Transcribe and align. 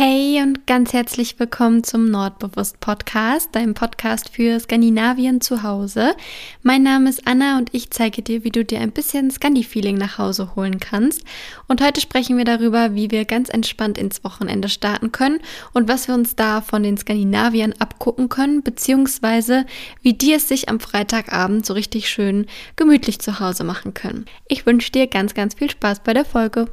Hey 0.00 0.40
und 0.40 0.64
ganz 0.68 0.92
herzlich 0.92 1.40
willkommen 1.40 1.82
zum 1.82 2.08
Nordbewusst 2.08 2.78
Podcast, 2.78 3.52
deinem 3.56 3.74
Podcast 3.74 4.28
für 4.28 4.60
Skandinavien 4.60 5.40
zu 5.40 5.64
Hause. 5.64 6.14
Mein 6.62 6.84
Name 6.84 7.10
ist 7.10 7.26
Anna 7.26 7.58
und 7.58 7.74
ich 7.74 7.90
zeige 7.90 8.22
dir, 8.22 8.44
wie 8.44 8.52
du 8.52 8.64
dir 8.64 8.78
ein 8.78 8.92
bisschen 8.92 9.28
Scandi-Feeling 9.32 9.98
nach 9.98 10.18
Hause 10.18 10.54
holen 10.54 10.78
kannst. 10.78 11.24
Und 11.66 11.82
heute 11.82 12.00
sprechen 12.00 12.36
wir 12.36 12.44
darüber, 12.44 12.94
wie 12.94 13.10
wir 13.10 13.24
ganz 13.24 13.48
entspannt 13.48 13.98
ins 13.98 14.22
Wochenende 14.22 14.68
starten 14.68 15.10
können 15.10 15.40
und 15.72 15.88
was 15.88 16.06
wir 16.06 16.14
uns 16.14 16.36
da 16.36 16.60
von 16.60 16.84
den 16.84 16.96
Skandinaviern 16.96 17.74
abgucken 17.80 18.28
können, 18.28 18.62
beziehungsweise 18.62 19.66
wie 20.02 20.12
die 20.12 20.32
es 20.32 20.46
sich 20.46 20.68
am 20.68 20.78
Freitagabend 20.78 21.66
so 21.66 21.74
richtig 21.74 22.08
schön 22.08 22.46
gemütlich 22.76 23.18
zu 23.18 23.40
Hause 23.40 23.64
machen 23.64 23.94
können. 23.94 24.26
Ich 24.46 24.64
wünsche 24.64 24.92
dir 24.92 25.08
ganz, 25.08 25.34
ganz 25.34 25.54
viel 25.54 25.72
Spaß 25.72 26.04
bei 26.04 26.14
der 26.14 26.24
Folge. 26.24 26.68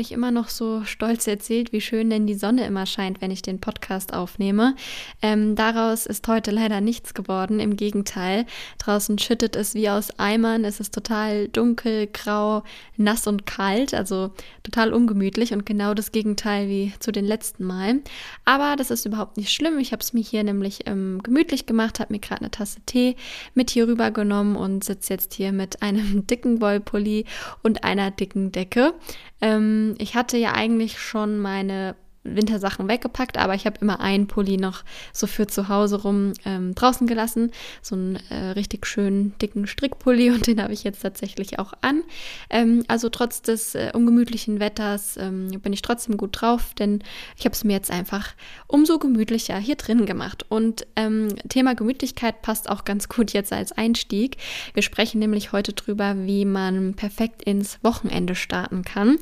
Habe 0.00 0.06
ich 0.06 0.12
immer 0.12 0.30
noch 0.30 0.48
so 0.48 0.82
stolz 0.84 1.26
erzählt, 1.26 1.74
wie 1.74 1.82
schön 1.82 2.08
denn 2.08 2.26
die 2.26 2.32
Sonne 2.32 2.66
immer 2.66 2.86
scheint, 2.86 3.20
wenn 3.20 3.30
ich 3.30 3.42
den 3.42 3.60
Podcast 3.60 4.14
aufnehme. 4.14 4.74
Ähm, 5.20 5.56
daraus 5.56 6.06
ist 6.06 6.26
heute 6.26 6.52
leider 6.52 6.80
nichts 6.80 7.12
geworden. 7.12 7.60
Im 7.60 7.76
Gegenteil, 7.76 8.46
draußen 8.78 9.18
schüttet 9.18 9.56
es 9.56 9.74
wie 9.74 9.90
aus 9.90 10.18
Eimern. 10.18 10.64
Es 10.64 10.80
ist 10.80 10.94
total 10.94 11.48
dunkel, 11.48 12.06
grau, 12.06 12.62
nass 12.96 13.26
und 13.26 13.44
kalt, 13.44 13.92
also 13.92 14.30
total 14.62 14.94
ungemütlich 14.94 15.52
und 15.52 15.66
genau 15.66 15.92
das 15.92 16.12
Gegenteil 16.12 16.68
wie 16.68 16.94
zu 16.98 17.12
den 17.12 17.26
letzten 17.26 17.64
Malen. 17.64 18.02
Aber 18.46 18.76
das 18.76 18.90
ist 18.90 19.04
überhaupt 19.04 19.36
nicht 19.36 19.52
schlimm. 19.52 19.78
Ich 19.78 19.92
habe 19.92 20.00
es 20.00 20.14
mir 20.14 20.22
hier 20.22 20.44
nämlich 20.44 20.86
ähm, 20.86 21.20
gemütlich 21.22 21.66
gemacht, 21.66 22.00
habe 22.00 22.14
mir 22.14 22.20
gerade 22.20 22.40
eine 22.40 22.50
Tasse 22.50 22.80
Tee 22.86 23.16
mit 23.52 23.68
hier 23.68 23.86
rüber 23.86 24.12
genommen 24.12 24.56
und 24.56 24.82
sitze 24.82 25.12
jetzt 25.12 25.34
hier 25.34 25.52
mit 25.52 25.82
einem 25.82 26.26
dicken 26.26 26.62
Wollpulli 26.62 27.26
und 27.62 27.84
einer 27.84 28.10
dicken 28.10 28.50
Decke. 28.50 28.94
Ähm, 29.40 29.94
ich 29.98 30.14
hatte 30.14 30.36
ja 30.36 30.52
eigentlich 30.52 31.00
schon 31.00 31.38
meine 31.38 31.96
Wintersachen 32.22 32.86
weggepackt, 32.88 33.38
aber 33.38 33.54
ich 33.54 33.64
habe 33.64 33.78
immer 33.80 34.00
einen 34.00 34.26
Pulli 34.26 34.58
noch 34.58 34.84
so 35.12 35.26
für 35.26 35.46
zu 35.46 35.68
Hause 35.68 36.02
rum 36.02 36.34
ähm, 36.44 36.74
draußen 36.74 37.06
gelassen. 37.06 37.50
So 37.80 37.94
einen 37.94 38.16
äh, 38.28 38.50
richtig 38.50 38.86
schönen 38.86 39.34
dicken 39.38 39.66
Strickpulli 39.66 40.30
und 40.30 40.46
den 40.46 40.62
habe 40.62 40.72
ich 40.74 40.84
jetzt 40.84 41.00
tatsächlich 41.00 41.58
auch 41.58 41.72
an. 41.80 42.02
Ähm, 42.50 42.84
also 42.88 43.08
trotz 43.08 43.40
des 43.40 43.74
äh, 43.74 43.90
ungemütlichen 43.94 44.60
Wetters 44.60 45.16
ähm, 45.16 45.48
bin 45.62 45.72
ich 45.72 45.80
trotzdem 45.80 46.18
gut 46.18 46.40
drauf, 46.40 46.74
denn 46.78 47.02
ich 47.38 47.46
habe 47.46 47.54
es 47.54 47.64
mir 47.64 47.72
jetzt 47.72 47.90
einfach 47.90 48.34
umso 48.66 48.98
gemütlicher 48.98 49.56
hier 49.56 49.76
drin 49.76 50.04
gemacht. 50.04 50.44
Und 50.48 50.86
ähm, 50.96 51.34
Thema 51.48 51.74
Gemütlichkeit 51.74 52.42
passt 52.42 52.68
auch 52.68 52.84
ganz 52.84 53.08
gut 53.08 53.32
jetzt 53.32 53.52
als 53.52 53.72
Einstieg. 53.72 54.36
Wir 54.74 54.82
sprechen 54.82 55.20
nämlich 55.20 55.52
heute 55.52 55.72
drüber, 55.72 56.14
wie 56.18 56.44
man 56.44 56.94
perfekt 56.94 57.42
ins 57.42 57.78
Wochenende 57.82 58.34
starten 58.34 58.82
kann. 58.82 59.16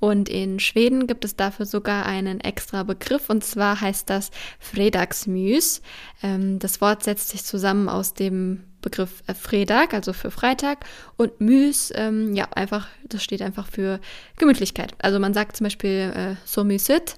Und 0.00 0.28
in 0.28 0.60
Schweden 0.60 1.06
gibt 1.06 1.24
es 1.24 1.36
dafür 1.36 1.64
sogar 1.64 2.04
einen 2.04 2.41
extra 2.42 2.82
Begriff 2.82 3.30
und 3.30 3.44
zwar 3.44 3.80
heißt 3.80 4.08
das 4.10 4.30
Fredagsmys. 4.58 5.82
Ähm, 6.22 6.58
das 6.58 6.80
Wort 6.80 7.02
setzt 7.04 7.30
sich 7.30 7.44
zusammen 7.44 7.88
aus 7.88 8.14
dem 8.14 8.64
Begriff 8.82 9.22
äh, 9.26 9.34
Fredag, 9.34 9.94
also 9.94 10.12
für 10.12 10.30
Freitag, 10.30 10.84
und 11.16 11.40
Mys, 11.40 11.92
ähm, 11.94 12.34
ja, 12.34 12.48
einfach, 12.52 12.88
das 13.08 13.22
steht 13.22 13.40
einfach 13.40 13.68
für 13.68 14.00
Gemütlichkeit. 14.36 14.94
Also 15.00 15.18
man 15.18 15.32
sagt 15.32 15.56
zum 15.56 15.64
Beispiel 15.64 16.12
äh, 16.14 16.34
so 16.44 16.64
mysit, 16.64 17.16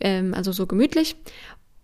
ähm, 0.00 0.32
also 0.32 0.52
so 0.52 0.66
gemütlich. 0.66 1.16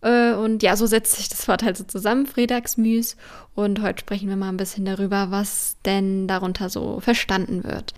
Äh, 0.01 0.33
und 0.33 0.63
ja, 0.63 0.77
so 0.77 0.87
setzt 0.87 1.17
sich 1.17 1.29
das 1.29 1.47
Wort 1.49 1.63
halt 1.63 1.77
so 1.77 1.85
zusammen, 1.85 2.27
Fredagsmys. 2.27 3.17
Und 3.55 3.83
heute 3.83 4.01
sprechen 4.01 4.29
wir 4.29 4.37
mal 4.37 4.49
ein 4.49 4.57
bisschen 4.57 4.85
darüber, 4.85 5.31
was 5.31 5.77
denn 5.85 6.29
darunter 6.29 6.71
so 6.71 7.01
verstanden 7.01 7.65
wird. 7.65 7.93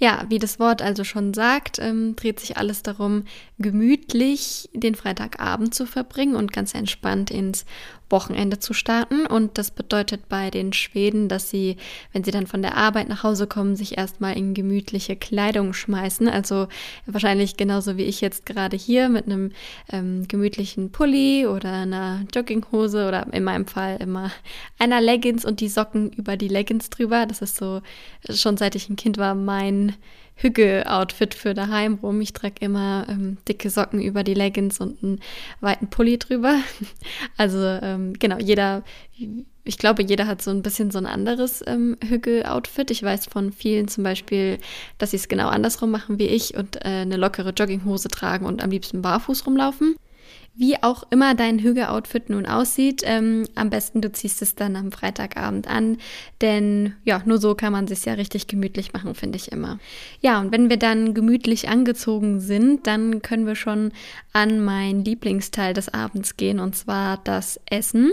Ja, 0.00 0.24
wie 0.28 0.38
das 0.38 0.60
Wort 0.60 0.80
also 0.80 1.02
schon 1.02 1.34
sagt, 1.34 1.80
ähm, 1.80 2.14
dreht 2.14 2.38
sich 2.38 2.56
alles 2.56 2.84
darum, 2.84 3.24
gemütlich 3.58 4.68
den 4.72 4.94
Freitagabend 4.94 5.74
zu 5.74 5.86
verbringen 5.86 6.36
und 6.36 6.52
ganz 6.52 6.72
entspannt 6.72 7.32
ins 7.32 7.64
Wochenende 8.10 8.58
zu 8.58 8.72
starten. 8.72 9.26
Und 9.26 9.58
das 9.58 9.70
bedeutet 9.70 10.28
bei 10.28 10.50
den 10.50 10.72
Schweden, 10.72 11.28
dass 11.28 11.50
sie, 11.50 11.76
wenn 12.12 12.24
sie 12.24 12.30
dann 12.30 12.46
von 12.46 12.62
der 12.62 12.76
Arbeit 12.76 13.08
nach 13.08 13.22
Hause 13.22 13.46
kommen, 13.46 13.76
sich 13.76 13.98
erstmal 13.98 14.36
in 14.36 14.54
gemütliche 14.54 15.16
Kleidung 15.16 15.72
schmeißen. 15.72 16.28
Also 16.28 16.68
wahrscheinlich 17.06 17.56
genauso 17.56 17.96
wie 17.96 18.04
ich 18.04 18.20
jetzt 18.20 18.46
gerade 18.46 18.76
hier 18.76 19.08
mit 19.08 19.26
einem 19.26 19.50
ähm, 19.90 20.26
gemütlichen 20.28 20.90
Pulli 20.90 21.46
oder 21.46 21.72
einer 21.72 22.24
Jogginghose 22.32 23.08
oder 23.08 23.26
in 23.32 23.44
meinem 23.44 23.66
Fall 23.66 23.98
immer 24.00 24.30
einer 24.78 25.00
Leggings 25.00 25.44
und 25.44 25.60
die 25.60 25.68
Socken 25.68 26.10
über 26.12 26.36
die 26.36 26.48
Leggings 26.48 26.90
drüber. 26.90 27.26
Das 27.26 27.42
ist 27.42 27.56
so 27.56 27.82
schon 28.30 28.56
seit 28.56 28.74
ich 28.74 28.88
ein 28.88 28.96
Kind 28.96 29.18
war 29.18 29.34
mein 29.34 29.87
Hügge-Outfit 30.36 31.34
für 31.34 31.52
daheim 31.52 31.94
rum. 31.94 32.20
Ich 32.20 32.32
trage 32.32 32.56
immer 32.60 33.06
ähm, 33.08 33.38
dicke 33.48 33.70
Socken 33.70 34.00
über 34.00 34.22
die 34.22 34.34
Leggings 34.34 34.80
und 34.80 35.02
einen 35.02 35.20
weiten 35.60 35.88
Pulli 35.88 36.18
drüber. 36.18 36.56
Also 37.36 37.58
ähm, 37.58 38.14
genau, 38.18 38.38
jeder, 38.38 38.82
ich 39.64 39.78
glaube, 39.78 40.02
jeder 40.02 40.26
hat 40.26 40.42
so 40.42 40.50
ein 40.50 40.62
bisschen 40.62 40.90
so 40.90 40.98
ein 40.98 41.06
anderes 41.06 41.62
ähm, 41.66 41.96
Hügge-Outfit. 42.06 42.90
Ich 42.90 43.02
weiß 43.02 43.26
von 43.26 43.52
vielen 43.52 43.88
zum 43.88 44.04
Beispiel, 44.04 44.58
dass 44.98 45.12
sie 45.12 45.16
es 45.16 45.28
genau 45.28 45.48
andersrum 45.48 45.90
machen 45.90 46.18
wie 46.18 46.26
ich 46.26 46.56
und 46.56 46.76
äh, 46.76 47.02
eine 47.02 47.16
lockere 47.16 47.50
Jogginghose 47.50 48.08
tragen 48.08 48.46
und 48.46 48.62
am 48.62 48.70
liebsten 48.70 49.02
barfuß 49.02 49.46
rumlaufen. 49.46 49.96
Wie 50.60 50.82
auch 50.82 51.04
immer 51.10 51.36
dein 51.36 51.60
Hüge-Outfit 51.60 52.30
nun 52.30 52.44
aussieht, 52.44 53.02
ähm, 53.04 53.46
am 53.54 53.70
besten 53.70 54.00
du 54.00 54.10
ziehst 54.10 54.42
es 54.42 54.56
dann 54.56 54.74
am 54.74 54.90
Freitagabend 54.90 55.68
an, 55.68 55.98
denn 56.40 56.94
ja, 57.04 57.22
nur 57.24 57.38
so 57.38 57.54
kann 57.54 57.72
man 57.72 57.86
sich 57.86 58.04
ja 58.04 58.14
richtig 58.14 58.48
gemütlich 58.48 58.92
machen, 58.92 59.14
finde 59.14 59.36
ich 59.36 59.52
immer. 59.52 59.78
Ja, 60.20 60.40
und 60.40 60.50
wenn 60.50 60.68
wir 60.68 60.76
dann 60.76 61.14
gemütlich 61.14 61.68
angezogen 61.68 62.40
sind, 62.40 62.88
dann 62.88 63.22
können 63.22 63.46
wir 63.46 63.54
schon 63.54 63.92
an 64.32 64.64
mein 64.64 65.04
Lieblingsteil 65.04 65.74
des 65.74 65.94
Abends 65.94 66.36
gehen, 66.36 66.58
und 66.58 66.74
zwar 66.74 67.18
das 67.18 67.60
Essen. 67.66 68.10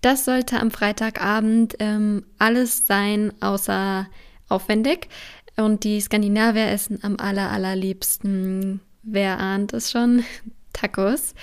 Das 0.00 0.24
sollte 0.24 0.60
am 0.60 0.70
Freitagabend 0.70 1.74
ähm, 1.80 2.24
alles 2.38 2.86
sein, 2.86 3.32
außer 3.40 4.06
aufwendig. 4.48 5.08
Und 5.56 5.82
die 5.82 6.00
Skandinavier 6.00 6.68
essen 6.68 7.00
am 7.02 7.16
aller, 7.16 7.50
allerliebsten, 7.50 8.80
wer 9.02 9.40
ahnt 9.40 9.72
es 9.72 9.90
schon, 9.90 10.22
Tacos. 10.72 11.34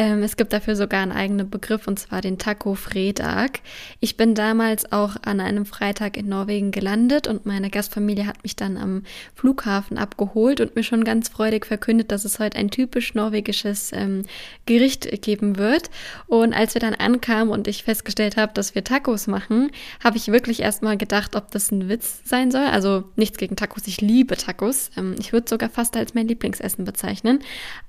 Ähm, 0.00 0.22
es 0.22 0.38
gibt 0.38 0.54
dafür 0.54 0.76
sogar 0.76 1.02
einen 1.02 1.12
eigenen 1.12 1.50
Begriff 1.50 1.86
und 1.86 1.98
zwar 1.98 2.22
den 2.22 2.38
Taco 2.38 2.74
Fredag. 2.74 3.60
Ich 4.00 4.16
bin 4.16 4.34
damals 4.34 4.90
auch 4.92 5.16
an 5.26 5.40
einem 5.40 5.66
Freitag 5.66 6.16
in 6.16 6.26
Norwegen 6.26 6.70
gelandet 6.70 7.28
und 7.28 7.44
meine 7.44 7.68
Gastfamilie 7.68 8.26
hat 8.26 8.42
mich 8.42 8.56
dann 8.56 8.78
am 8.78 9.02
Flughafen 9.34 9.98
abgeholt 9.98 10.62
und 10.62 10.74
mir 10.74 10.84
schon 10.84 11.04
ganz 11.04 11.28
freudig 11.28 11.66
verkündet, 11.66 12.12
dass 12.12 12.24
es 12.24 12.38
heute 12.38 12.56
ein 12.56 12.70
typisch 12.70 13.14
norwegisches 13.14 13.92
ähm, 13.92 14.22
Gericht 14.64 15.20
geben 15.20 15.58
wird. 15.58 15.90
Und 16.26 16.54
als 16.54 16.72
wir 16.72 16.80
dann 16.80 16.94
ankamen 16.94 17.52
und 17.52 17.68
ich 17.68 17.84
festgestellt 17.84 18.38
habe, 18.38 18.54
dass 18.54 18.74
wir 18.74 18.82
Tacos 18.82 19.26
machen, 19.26 19.70
habe 20.02 20.16
ich 20.16 20.28
wirklich 20.28 20.60
erstmal 20.60 20.96
gedacht, 20.96 21.36
ob 21.36 21.50
das 21.50 21.70
ein 21.72 21.90
Witz 21.90 22.22
sein 22.24 22.50
soll. 22.50 22.64
Also 22.64 23.04
nichts 23.16 23.36
gegen 23.36 23.54
Tacos, 23.54 23.86
ich 23.86 24.00
liebe 24.00 24.38
Tacos. 24.38 24.92
Ähm, 24.96 25.16
ich 25.18 25.34
würde 25.34 25.46
sogar 25.46 25.68
fast 25.68 25.94
als 25.94 26.14
mein 26.14 26.26
Lieblingsessen 26.26 26.86
bezeichnen. 26.86 27.40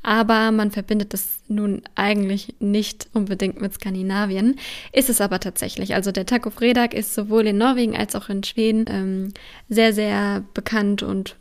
Aber 0.03 0.51
man 0.51 0.71
verbindet 0.71 1.13
das 1.13 1.39
nun 1.47 1.83
eigentlich 2.01 2.55
nicht 2.59 3.07
unbedingt 3.13 3.61
mit 3.61 3.73
Skandinavien, 3.73 4.57
ist 4.91 5.09
es 5.09 5.21
aber 5.21 5.39
tatsächlich. 5.39 5.93
Also 5.93 6.11
der 6.11 6.25
Taco 6.25 6.49
Fredag 6.49 6.93
ist 6.93 7.13
sowohl 7.13 7.47
in 7.47 7.57
Norwegen 7.57 7.95
als 7.95 8.15
auch 8.15 8.29
in 8.29 8.43
Schweden 8.43 8.85
ähm, 8.87 9.33
sehr, 9.69 9.93
sehr 9.93 10.43
bekannt 10.53 11.03
und 11.03 11.35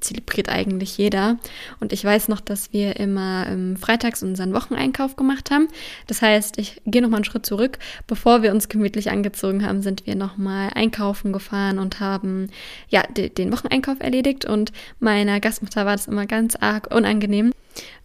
zelebriert 0.00 0.48
eigentlich 0.48 0.98
jeder. 0.98 1.38
Und 1.80 1.92
ich 1.92 2.04
weiß 2.04 2.28
noch, 2.28 2.40
dass 2.40 2.72
wir 2.72 2.96
immer 2.96 3.46
ähm, 3.48 3.76
freitags 3.76 4.22
unseren 4.22 4.52
Wocheneinkauf 4.54 5.16
gemacht 5.16 5.50
haben. 5.50 5.68
Das 6.06 6.22
heißt, 6.22 6.58
ich 6.58 6.80
gehe 6.86 7.02
nochmal 7.02 7.18
einen 7.18 7.24
Schritt 7.24 7.46
zurück. 7.46 7.78
Bevor 8.06 8.42
wir 8.42 8.52
uns 8.52 8.68
gemütlich 8.68 9.10
angezogen 9.10 9.66
haben, 9.66 9.82
sind 9.82 10.06
wir 10.06 10.14
nochmal 10.14 10.70
einkaufen 10.74 11.32
gefahren 11.32 11.78
und 11.78 12.00
haben 12.00 12.48
ja 12.88 13.02
den 13.02 13.52
Wocheneinkauf 13.52 14.00
erledigt. 14.00 14.44
Und 14.44 14.72
meiner 15.00 15.40
Gastmutter 15.40 15.86
war 15.86 15.96
das 15.96 16.08
immer 16.08 16.26
ganz 16.26 16.56
arg 16.56 16.94
unangenehm, 16.94 17.52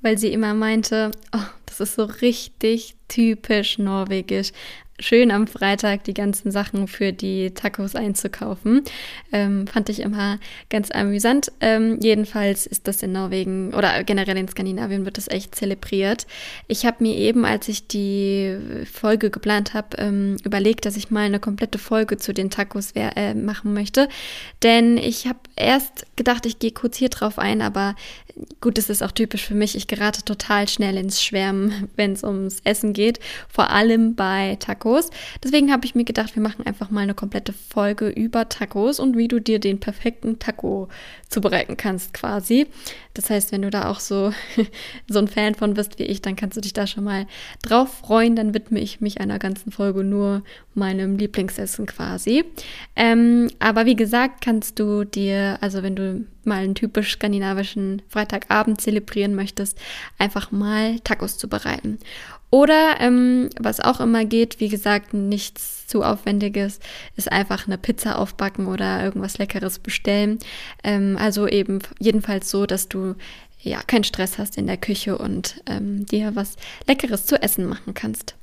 weil 0.01 0.17
sie 0.17 0.31
immer 0.31 0.53
meinte, 0.53 1.11
oh, 1.33 1.45
das 1.65 1.79
ist 1.79 1.95
so 1.95 2.03
richtig 2.05 2.95
typisch 3.07 3.77
norwegisch. 3.77 4.51
Schön 4.99 5.31
am 5.31 5.47
Freitag 5.47 6.03
die 6.05 6.13
ganzen 6.13 6.51
Sachen 6.51 6.87
für 6.87 7.13
die 7.13 7.51
Tacos 7.51 7.95
einzukaufen. 7.95 8.83
Ähm, 9.31 9.67
fand 9.67 9.89
ich 9.89 9.99
immer 9.99 10.39
ganz 10.69 10.89
amüsant. 10.91 11.51
Ähm, 11.59 11.99
jedenfalls 12.01 12.65
ist 12.65 12.87
das 12.87 13.03
in 13.03 13.11
Norwegen 13.11 13.73
oder 13.73 14.03
generell 14.03 14.37
in 14.37 14.47
Skandinavien 14.47 15.05
wird 15.05 15.17
das 15.17 15.27
echt 15.27 15.53
zelebriert. 15.53 16.25
Ich 16.67 16.85
habe 16.85 17.03
mir 17.03 17.15
eben, 17.15 17.45
als 17.45 17.67
ich 17.67 17.87
die 17.87 18.57
Folge 18.91 19.29
geplant 19.29 19.73
habe, 19.73 19.97
ähm, 19.97 20.37
überlegt, 20.43 20.85
dass 20.85 20.97
ich 20.97 21.11
mal 21.11 21.25
eine 21.25 21.39
komplette 21.39 21.77
Folge 21.77 22.17
zu 22.17 22.33
den 22.33 22.49
Tacos 22.49 22.91
äh, 22.95 23.35
machen 23.35 23.73
möchte. 23.73 24.09
Denn 24.63 24.97
ich 24.97 25.27
habe 25.27 25.39
erst 25.55 26.07
gedacht, 26.15 26.45
ich 26.47 26.57
gehe 26.57 26.71
kurz 26.71 26.97
hier 26.97 27.09
drauf 27.09 27.37
ein, 27.37 27.61
aber 27.61 27.95
gut, 28.61 28.77
es 28.77 28.89
ist 28.89 29.03
auch 29.03 29.11
typisch 29.11 29.45
für 29.45 29.55
mich. 29.55 29.75
Ich 29.75 29.87
gerate 29.87 30.23
total 30.23 30.67
schnell 30.67 30.97
ins 30.97 31.21
Schwärmen, 31.21 31.89
wenn 31.95 32.13
es 32.13 32.23
ums 32.23 32.61
Essen 32.63 32.93
geht, 32.93 33.19
vor 33.47 33.69
allem 33.69 34.15
bei 34.15 34.57
Tacos. 34.59 34.86
Deswegen 35.43 35.71
habe 35.71 35.85
ich 35.85 35.95
mir 35.95 36.03
gedacht, 36.03 36.35
wir 36.35 36.43
machen 36.43 36.65
einfach 36.65 36.89
mal 36.89 37.01
eine 37.01 37.13
komplette 37.13 37.53
Folge 37.53 38.09
über 38.09 38.49
Tacos 38.49 38.99
und 38.99 39.17
wie 39.17 39.27
du 39.27 39.39
dir 39.39 39.59
den 39.59 39.79
perfekten 39.79 40.39
Taco 40.39 40.87
zubereiten 41.29 41.77
kannst, 41.77 42.13
quasi. 42.13 42.67
Das 43.13 43.29
heißt, 43.29 43.51
wenn 43.51 43.63
du 43.63 43.69
da 43.69 43.89
auch 43.89 43.99
so, 43.99 44.31
so 45.07 45.19
ein 45.19 45.27
Fan 45.27 45.55
von 45.55 45.73
bist 45.73 45.99
wie 45.99 46.03
ich, 46.03 46.21
dann 46.21 46.35
kannst 46.35 46.55
du 46.55 46.61
dich 46.61 46.73
da 46.73 46.87
schon 46.87 47.03
mal 47.03 47.27
drauf 47.63 47.99
freuen. 47.99 48.35
Dann 48.35 48.53
widme 48.53 48.79
ich 48.79 49.01
mich 49.01 49.19
einer 49.19 49.39
ganzen 49.39 49.71
Folge 49.71 50.03
nur 50.03 50.43
meinem 50.73 51.17
Lieblingsessen 51.17 51.85
quasi. 51.85 52.45
Ähm, 52.95 53.49
aber 53.59 53.85
wie 53.85 53.95
gesagt, 53.95 54.41
kannst 54.41 54.79
du 54.79 55.03
dir, 55.03 55.57
also 55.61 55.83
wenn 55.83 55.95
du 55.95 56.25
mal 56.43 56.63
einen 56.63 56.75
typisch 56.75 57.13
skandinavischen 57.13 58.01
Freitagabend 58.07 58.79
zelebrieren 58.79 59.35
möchtest, 59.35 59.77
einfach 60.17 60.51
mal 60.51 60.99
Tacos 60.99 61.37
zubereiten. 61.37 61.99
Oder 62.49 62.97
ähm, 62.99 63.49
was 63.59 63.79
auch 63.79 63.99
immer 63.99 64.23
geht, 64.25 64.59
wie 64.59 64.69
gesagt, 64.69 65.13
nichts 65.13 65.85
zu 65.87 66.03
aufwendiges, 66.03 66.79
ist 67.15 67.31
einfach 67.31 67.67
eine 67.67 67.77
Pizza 67.77 68.19
aufbacken 68.19 68.67
oder 68.67 69.03
irgendwas 69.03 69.37
Leckeres 69.37 69.79
bestellen. 69.79 70.39
Ähm, 70.83 71.17
also 71.19 71.47
eben 71.47 71.79
jedenfalls 71.99 72.49
so, 72.49 72.65
dass 72.65 72.87
du 72.87 73.15
ja 73.59 73.81
keinen 73.85 74.03
Stress 74.03 74.37
hast 74.37 74.57
in 74.57 74.67
der 74.67 74.77
Küche 74.77 75.17
und 75.17 75.61
ähm, 75.65 76.05
dir 76.05 76.35
was 76.35 76.55
Leckeres 76.87 77.25
zu 77.25 77.41
essen 77.41 77.65
machen 77.65 77.93
kannst. 77.93 78.35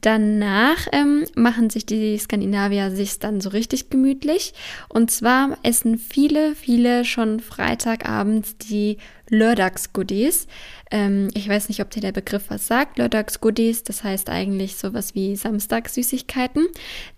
Danach 0.00 0.86
ähm, 0.92 1.24
machen 1.34 1.68
sich 1.68 1.84
die 1.84 2.16
Skandinavier 2.16 2.90
sich 2.90 3.18
dann 3.18 3.42
so 3.42 3.50
richtig 3.50 3.90
gemütlich. 3.90 4.54
Und 4.88 5.10
zwar 5.10 5.58
essen 5.62 5.98
viele, 5.98 6.54
viele 6.54 7.04
schon 7.04 7.40
Freitagabends 7.40 8.56
die 8.56 8.96
Lördagsgoodies. 9.28 10.46
Ähm, 10.90 11.28
ich 11.34 11.48
weiß 11.48 11.68
nicht, 11.68 11.80
ob 11.80 11.90
dir 11.90 12.00
der 12.00 12.12
Begriff 12.12 12.44
was 12.48 12.66
sagt. 12.66 12.98
Lördagsgoodies, 12.98 13.84
das 13.84 14.02
heißt 14.02 14.28
eigentlich 14.28 14.76
sowas 14.76 15.14
wie 15.14 15.36
Samstagssüßigkeiten. 15.36 16.66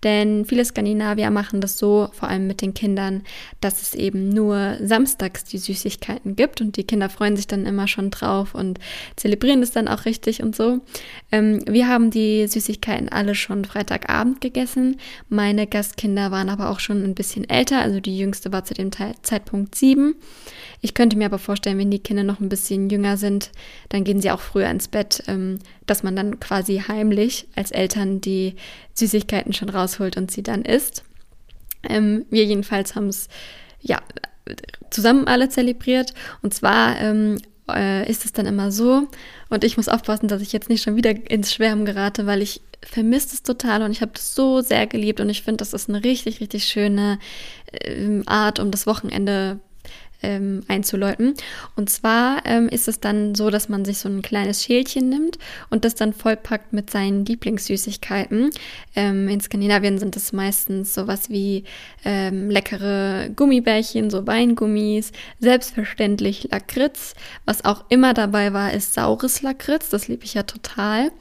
Denn 0.03 0.45
viele 0.45 0.63
Skandinavier 0.63 1.31
machen 1.31 1.59
das 1.61 1.77
so, 1.77 2.09
vor 2.13 2.29
allem 2.29 2.47
mit 2.47 2.61
den 2.61 2.73
Kindern, 2.73 3.23
dass 3.61 3.81
es 3.81 3.95
eben 3.95 4.29
nur 4.29 4.77
samstags 4.81 5.43
die 5.43 5.57
Süßigkeiten 5.57 6.35
gibt 6.35 6.61
und 6.61 6.77
die 6.77 6.83
Kinder 6.83 7.09
freuen 7.09 7.35
sich 7.35 7.47
dann 7.47 7.65
immer 7.65 7.87
schon 7.87 8.11
drauf 8.11 8.53
und 8.53 8.79
zelebrieren 9.15 9.61
das 9.61 9.71
dann 9.71 9.87
auch 9.87 10.05
richtig 10.05 10.43
und 10.43 10.55
so. 10.55 10.81
Ähm, 11.31 11.61
wir 11.67 11.87
haben 11.87 12.11
die 12.11 12.47
Süßigkeiten 12.47 13.09
alle 13.09 13.33
schon 13.33 13.65
Freitagabend 13.65 14.41
gegessen. 14.41 14.97
Meine 15.29 15.65
Gastkinder 15.65 16.29
waren 16.31 16.49
aber 16.49 16.69
auch 16.69 16.79
schon 16.79 17.03
ein 17.03 17.15
bisschen 17.15 17.49
älter, 17.49 17.79
also 17.79 17.99
die 17.99 18.17
jüngste 18.17 18.51
war 18.51 18.65
zu 18.65 18.73
dem 18.73 18.91
Zeitpunkt 18.91 19.75
sieben. 19.75 20.15
Ich 20.81 20.93
könnte 20.93 21.17
mir 21.17 21.25
aber 21.25 21.39
vorstellen, 21.39 21.77
wenn 21.77 21.91
die 21.91 21.99
Kinder 21.99 22.23
noch 22.23 22.39
ein 22.39 22.49
bisschen 22.49 22.89
jünger 22.89 23.17
sind, 23.17 23.51
dann 23.89 24.03
gehen 24.03 24.21
sie 24.21 24.31
auch 24.31 24.39
früher 24.39 24.69
ins 24.69 24.87
Bett, 24.87 25.23
ähm, 25.27 25.59
dass 25.85 26.03
man 26.03 26.15
dann 26.15 26.39
quasi 26.39 26.83
heimlich 26.87 27.47
als 27.55 27.71
Eltern 27.71 28.21
die 28.21 28.55
Süßigkeiten 28.93 29.53
schon 29.53 29.69
rausholt 29.69 30.17
und 30.17 30.31
sie 30.31 30.43
dann 30.43 30.63
isst. 30.63 31.03
Ähm, 31.87 32.25
wir 32.29 32.45
jedenfalls 32.45 32.95
haben 32.95 33.07
es 33.07 33.27
ja 33.81 34.01
zusammen 34.89 35.27
alle 35.27 35.49
zelebriert. 35.49 36.13
Und 36.41 36.53
zwar 36.53 36.99
ähm, 36.99 37.37
äh, 37.69 38.09
ist 38.09 38.25
es 38.25 38.33
dann 38.33 38.45
immer 38.45 38.71
so, 38.71 39.07
und 39.49 39.63
ich 39.63 39.77
muss 39.77 39.89
aufpassen, 39.89 40.27
dass 40.27 40.41
ich 40.41 40.53
jetzt 40.53 40.69
nicht 40.69 40.83
schon 40.83 40.95
wieder 40.95 41.11
ins 41.29 41.53
Schwärmen 41.53 41.85
gerate, 41.85 42.25
weil 42.25 42.41
ich 42.41 42.61
vermisse 42.81 43.35
es 43.35 43.43
total 43.43 43.81
und 43.81 43.91
ich 43.91 44.01
habe 44.01 44.11
das 44.13 44.35
so 44.35 44.61
sehr 44.61 44.87
geliebt 44.87 45.21
und 45.21 45.29
ich 45.29 45.43
finde, 45.43 45.57
das 45.57 45.73
ist 45.73 45.87
eine 45.87 46.03
richtig, 46.03 46.41
richtig 46.41 46.65
schöne 46.65 47.19
äh, 47.71 48.21
Art, 48.25 48.59
um 48.59 48.71
das 48.71 48.85
Wochenende 48.85 49.59
ähm, 50.23 50.63
einzuläuten. 50.67 51.35
Und 51.75 51.89
zwar 51.89 52.45
ähm, 52.45 52.67
ist 52.69 52.87
es 52.87 52.99
dann 52.99 53.35
so, 53.35 53.49
dass 53.49 53.69
man 53.69 53.85
sich 53.85 53.99
so 53.99 54.09
ein 54.09 54.21
kleines 54.21 54.63
Schälchen 54.63 55.09
nimmt 55.09 55.37
und 55.69 55.85
das 55.85 55.95
dann 55.95 56.13
vollpackt 56.13 56.73
mit 56.73 56.89
seinen 56.89 57.25
Lieblingssüßigkeiten. 57.25 58.49
Ähm, 58.95 59.27
in 59.27 59.41
Skandinavien 59.41 59.99
sind 59.99 60.15
es 60.15 60.33
meistens 60.33 60.93
sowas 60.93 61.29
wie 61.29 61.65
ähm, 62.05 62.49
leckere 62.49 63.29
Gummibärchen, 63.35 64.09
so 64.09 64.25
Weingummis, 64.25 65.11
selbstverständlich 65.39 66.49
Lakritz. 66.51 67.13
Was 67.45 67.65
auch 67.65 67.85
immer 67.89 68.13
dabei 68.13 68.53
war, 68.53 68.73
ist 68.73 68.93
saures 68.93 69.41
Lakritz. 69.41 69.89
Das 69.89 70.07
liebe 70.07 70.23
ich 70.23 70.33
ja 70.33 70.43
total 70.43 71.11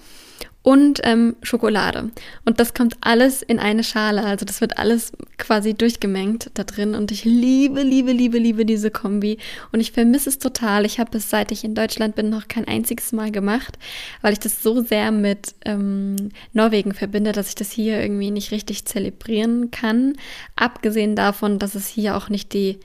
und 0.63 1.01
ähm, 1.03 1.35
Schokolade. 1.43 2.11
Und 2.45 2.61
das 2.61 2.73
kommt 2.73 2.97
alles 3.01 3.43
in 3.43 3.59
eine 3.59 3.83
Schale. 3.83 4.23
Also 4.23 4.45
das 4.45 4.61
wird 4.61 4.79
alles 4.79 5.13
quasi 5.37 5.75
durchgemengt 5.75 6.51
da 6.55 6.63
drin. 6.63 6.95
Und 6.95 7.11
ich 7.11 7.25
liebe, 7.25 7.83
liebe, 7.83 8.13
liebe, 8.13 8.39
liebe 8.39 8.65
diese 8.65 8.91
Kombi. 8.91 9.39
Und 9.73 9.81
ich 9.81 9.93
vermisse 9.93 10.29
es 10.29 10.39
total. 10.39 10.87
Ich 10.87 11.01
habe 11.01 11.17
es, 11.19 11.31
seit 11.31 11.51
ich 11.51 11.65
in 11.65 11.75
Deutschland 11.75 12.15
bin, 12.15 12.31
noch 12.31 12.47
kein 12.47 12.67
einziges 12.69 13.13
Mal 13.13 13.33
gemacht, 13.33 13.77
weil 14.21 14.33
ich 14.33 14.39
das 14.39 14.63
so 14.63 14.83
sehr 14.83 15.11
mit 15.11 15.55
ähm, 15.65 16.31
Norwegen 16.53 16.95
verbinde, 16.95 17.33
dass 17.33 17.49
ich 17.49 17.55
das 17.57 17.73
hier 17.73 18.01
irgendwie 18.01 18.31
nicht 18.31 18.53
richtig 18.53 18.85
zelebrieren 18.85 19.73
kann. 19.73 20.15
Abgesehen 20.55 21.17
davon, 21.17 21.59
dass 21.59 21.75
es 21.75 21.89
hier 21.89 22.17
auch 22.17 22.29
nicht 22.29 22.53
die 22.53 22.79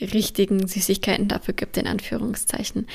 richtigen 0.00 0.66
Süßigkeiten 0.66 1.28
dafür 1.28 1.54
gibt, 1.54 1.76
in 1.76 1.86
Anführungszeichen. 1.86 2.86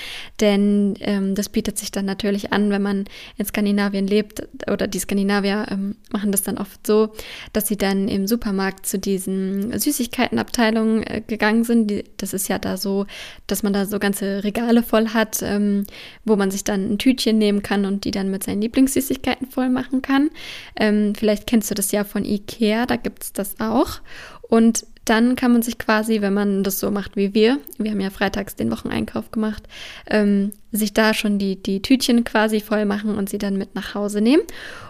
Denn 0.41 0.95
ähm, 0.99 1.33
das 1.33 1.49
bietet 1.49 1.77
sich 1.77 1.91
dann 1.91 2.05
natürlich 2.05 2.51
an, 2.51 2.69
wenn 2.71 2.81
man 2.81 3.05
in 3.37 3.45
Skandinavien 3.45 4.05
lebt 4.05 4.47
oder 4.69 4.87
die 4.87 4.99
Skandinavier 4.99 5.67
ähm, 5.69 5.95
machen 6.11 6.31
das 6.31 6.43
dann 6.43 6.57
oft 6.57 6.85
so, 6.85 7.13
dass 7.53 7.67
sie 7.67 7.77
dann 7.77 8.09
im 8.09 8.27
Supermarkt 8.27 8.85
zu 8.85 8.99
diesen 8.99 9.77
Süßigkeitenabteilungen 9.79 11.03
äh, 11.03 11.21
gegangen 11.25 11.63
sind. 11.63 11.87
Die, 11.87 12.03
das 12.17 12.33
ist 12.33 12.49
ja 12.49 12.59
da 12.59 12.75
so, 12.75 13.05
dass 13.47 13.63
man 13.63 13.71
da 13.71 13.85
so 13.85 13.97
ganze 13.97 14.43
Regale 14.43 14.83
voll 14.83 15.09
hat, 15.09 15.41
ähm, 15.41 15.85
wo 16.25 16.35
man 16.35 16.51
sich 16.51 16.65
dann 16.65 16.91
ein 16.91 16.97
Tütchen 16.97 17.37
nehmen 17.37 17.63
kann 17.63 17.85
und 17.85 18.03
die 18.03 18.11
dann 18.11 18.29
mit 18.29 18.43
seinen 18.43 18.61
Lieblingssüßigkeiten 18.61 19.49
voll 19.49 19.69
machen 19.69 20.01
kann. 20.01 20.31
Ähm, 20.75 21.13
vielleicht 21.15 21.47
kennst 21.47 21.71
du 21.71 21.75
das 21.75 21.93
ja 21.93 22.03
von 22.03 22.25
Ikea, 22.25 22.85
da 22.85 22.97
gibt 22.97 23.23
es 23.23 23.33
das 23.33 23.59
auch. 23.59 24.01
Und 24.41 24.85
dann 25.09 25.35
kann 25.35 25.51
man 25.51 25.61
sich 25.61 25.77
quasi, 25.77 26.21
wenn 26.21 26.33
man 26.33 26.63
das 26.63 26.79
so 26.79 26.91
macht 26.91 27.15
wie 27.15 27.33
wir, 27.33 27.59
wir 27.77 27.91
haben 27.91 27.99
ja 27.99 28.11
freitags 28.11 28.55
den 28.55 28.71
Wocheneinkauf 28.71 29.31
gemacht, 29.31 29.63
ähm, 30.07 30.51
sich 30.71 30.93
da 30.93 31.13
schon 31.13 31.39
die, 31.39 31.61
die 31.61 31.81
Tütchen 31.81 32.23
quasi 32.23 32.59
voll 32.59 32.85
machen 32.85 33.15
und 33.15 33.29
sie 33.29 33.39
dann 33.39 33.57
mit 33.57 33.73
nach 33.73 33.95
Hause 33.95 34.21
nehmen. 34.21 34.43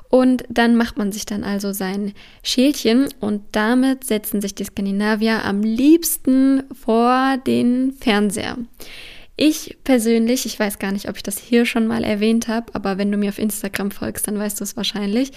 Und 0.10 0.44
dann 0.50 0.76
macht 0.76 0.98
man 0.98 1.12
sich 1.12 1.26
dann 1.26 1.44
also 1.44 1.72
sein 1.72 2.14
Schälchen 2.44 3.08
und 3.20 3.44
damit 3.52 4.04
setzen 4.04 4.42
sich 4.42 4.56
die 4.56 4.64
Skandinavier 4.64 5.46
am 5.46 5.62
liebsten 5.62 6.64
vor 6.74 7.38
den 7.46 7.94
Fernseher. 7.94 8.58
Ich 9.36 9.78
persönlich, 9.86 10.46
ich 10.46 10.60
weiß 10.60 10.80
gar 10.80 10.92
nicht, 10.92 11.08
ob 11.08 11.16
ich 11.16 11.24
das 11.24 11.38
hier 11.38 11.66
schon 11.66 11.88
mal 11.88 12.04
erwähnt 12.04 12.50
habe, 12.50 12.76
aber 12.76 12.98
wenn 12.98 13.12
du 13.12 13.18
mir 13.18 13.30
auf 13.30 13.40
Instagram 13.40 13.92
folgst, 13.92 14.28
dann 14.28 14.38
weißt 14.38 14.60
du 14.60 14.66
es 14.66 14.76
wahrscheinlich. 14.76 15.32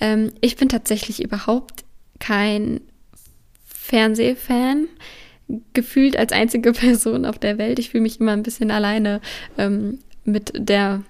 Ähm, 0.00 0.32
ich 0.40 0.56
bin 0.56 0.68
tatsächlich 0.68 1.22
überhaupt 1.22 1.84
kein 2.18 2.80
Fernsehfan 3.86 4.88
gefühlt 5.72 6.16
als 6.16 6.32
einzige 6.32 6.72
Person 6.84 7.24
auf 7.24 7.38
der 7.38 7.58
Welt. 7.58 7.78
Ich 7.78 7.90
fühle 7.90 8.02
mich 8.02 8.20
immer 8.20 8.32
ein 8.32 8.42
bisschen 8.42 8.70
alleine 8.70 9.20
ähm, 9.58 9.98
mit 10.24 10.52
der, 10.56 11.02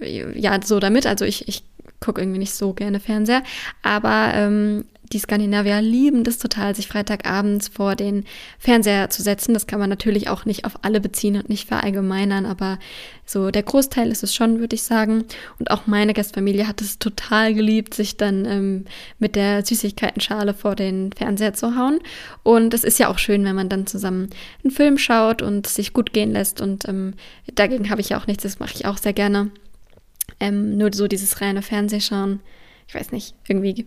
ja, 0.00 0.60
so 0.62 0.80
damit. 0.80 1.06
Also 1.06 1.24
ich, 1.24 1.48
ich 1.48 1.62
gucke 2.00 2.20
irgendwie 2.20 2.38
nicht 2.38 2.54
so 2.54 2.72
gerne 2.72 3.00
Fernseher. 3.00 3.42
Aber 3.82 4.32
ähm, 4.34 4.84
die 5.12 5.18
Skandinavier 5.18 5.82
lieben 5.82 6.22
das 6.22 6.38
total, 6.38 6.74
sich 6.76 6.86
Freitagabends 6.86 7.66
vor 7.66 7.96
den 7.96 8.24
Fernseher 8.60 9.10
zu 9.10 9.22
setzen. 9.22 9.54
Das 9.54 9.66
kann 9.66 9.80
man 9.80 9.90
natürlich 9.90 10.28
auch 10.28 10.44
nicht 10.44 10.64
auf 10.64 10.78
alle 10.82 11.00
beziehen 11.00 11.34
und 11.36 11.48
nicht 11.48 11.66
verallgemeinern, 11.66 12.46
aber 12.46 12.78
so 13.26 13.50
der 13.50 13.64
Großteil 13.64 14.10
ist 14.10 14.22
es 14.22 14.34
schon, 14.34 14.60
würde 14.60 14.76
ich 14.76 14.84
sagen. 14.84 15.24
Und 15.58 15.72
auch 15.72 15.88
meine 15.88 16.14
Gastfamilie 16.14 16.68
hat 16.68 16.80
es 16.80 17.00
total 17.00 17.54
geliebt, 17.54 17.94
sich 17.94 18.18
dann 18.18 18.44
ähm, 18.44 18.84
mit 19.18 19.34
der 19.34 19.64
Süßigkeitenschale 19.64 20.54
vor 20.54 20.76
den 20.76 21.12
Fernseher 21.12 21.54
zu 21.54 21.76
hauen. 21.76 21.98
Und 22.44 22.72
es 22.72 22.84
ist 22.84 23.00
ja 23.00 23.08
auch 23.08 23.18
schön, 23.18 23.44
wenn 23.44 23.56
man 23.56 23.68
dann 23.68 23.88
zusammen 23.88 24.30
einen 24.62 24.70
Film 24.70 24.96
schaut 24.96 25.42
und 25.42 25.66
sich 25.66 25.92
gut 25.92 26.12
gehen 26.12 26.30
lässt. 26.30 26.60
Und 26.60 26.88
ähm, 26.88 27.14
dagegen 27.52 27.90
habe 27.90 28.00
ich 28.00 28.10
ja 28.10 28.20
auch 28.20 28.28
nichts, 28.28 28.44
das 28.44 28.60
mache 28.60 28.74
ich 28.74 28.86
auch 28.86 28.98
sehr 28.98 29.12
gerne. 29.12 29.50
Ähm, 30.40 30.76
nur 30.76 30.92
so 30.92 31.06
dieses 31.06 31.40
reine 31.40 31.62
Fernsehschauen, 31.62 32.40
ich 32.88 32.94
weiß 32.94 33.12
nicht, 33.12 33.34
irgendwie 33.46 33.86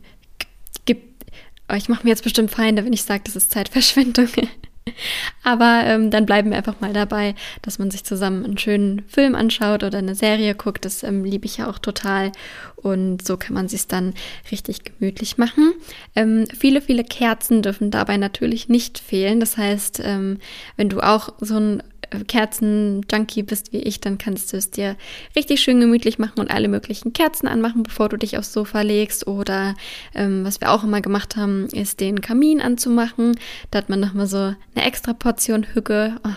gibt, 0.86 1.34
ich 1.76 1.90
mache 1.90 2.04
mir 2.04 2.12
jetzt 2.12 2.24
bestimmt 2.24 2.52
Feinde, 2.52 2.86
wenn 2.86 2.94
ich 2.94 3.04
sage, 3.04 3.24
das 3.26 3.36
ist 3.36 3.52
Zeitverschwendung. 3.52 4.30
Aber 5.44 5.84
ähm, 5.86 6.12
dann 6.12 6.26
bleiben 6.26 6.50
wir 6.50 6.58
einfach 6.58 6.82
mal 6.82 6.94
dabei, 6.94 7.36
dass 7.62 7.80
man 7.80 7.92
sich 7.92 8.04
zusammen 8.04 8.44
einen 8.44 8.58
schönen 8.58 9.04
Film 9.08 9.36
anschaut 9.36 9.84
oder 9.84 9.98
eine 9.98 10.16
Serie 10.16 10.56
guckt. 10.56 10.86
Das 10.86 11.04
ähm, 11.04 11.24
liebe 11.24 11.46
ich 11.46 11.58
ja 11.58 11.70
auch 11.70 11.80
total. 11.80 12.32
Und 12.76 13.26
so 13.26 13.38
kann 13.38 13.54
man 13.54 13.68
sich 13.68 13.88
dann 13.88 14.14
richtig 14.52 14.84
gemütlich 14.84 15.38
machen. 15.38 15.74
Ähm, 16.16 16.46
viele, 16.58 16.82
viele 16.82 17.04
Kerzen 17.04 17.62
dürfen 17.62 17.92
dabei 17.92 18.18
natürlich 18.18 18.70
nicht 18.70 19.00
fehlen. 19.00 19.40
Das 19.40 19.58
heißt, 19.58 20.02
ähm, 20.04 20.40
wenn 20.76 20.90
du 20.90 21.00
auch 21.00 21.34
so 21.40 21.58
ein 21.58 21.84
Kerzen-Junkie 22.28 23.44
bist 23.44 23.74
wie 23.74 23.80
ich, 23.80 24.00
dann 24.00 24.18
kannst 24.18 24.54
du 24.54 24.58
es 24.58 24.72
dir 24.72 24.96
richtig 25.36 25.62
schön 25.62 25.80
gemütlich 25.80 26.20
machen 26.20 26.40
und 26.40 26.52
alle 26.52 26.68
möglichen 26.68 27.14
Kerzen 27.14 27.48
anmachen, 27.48 27.84
bevor 27.84 28.10
du 28.10 28.18
dich 28.18 28.38
aufs 28.38 28.54
Sofa 28.54 28.82
legst. 28.82 29.28
Oder 29.28 29.76
ähm, 30.14 30.46
was 30.46 30.62
wir 30.62 30.72
auch 30.72 30.84
immer 30.84 31.02
gemacht 31.02 31.36
haben, 31.36 31.68
ist 31.68 32.00
den 32.00 32.22
Kamin 32.22 32.62
anzumachen. 32.62 33.38
Da 33.72 33.80
hat 33.80 33.90
man 33.90 34.00
nochmal 34.00 34.28
so 34.28 34.38
eine 34.38 34.86
extra 34.86 35.14
Portion 35.14 35.68
Hücke. 35.74 36.18
Oh, 36.24 36.30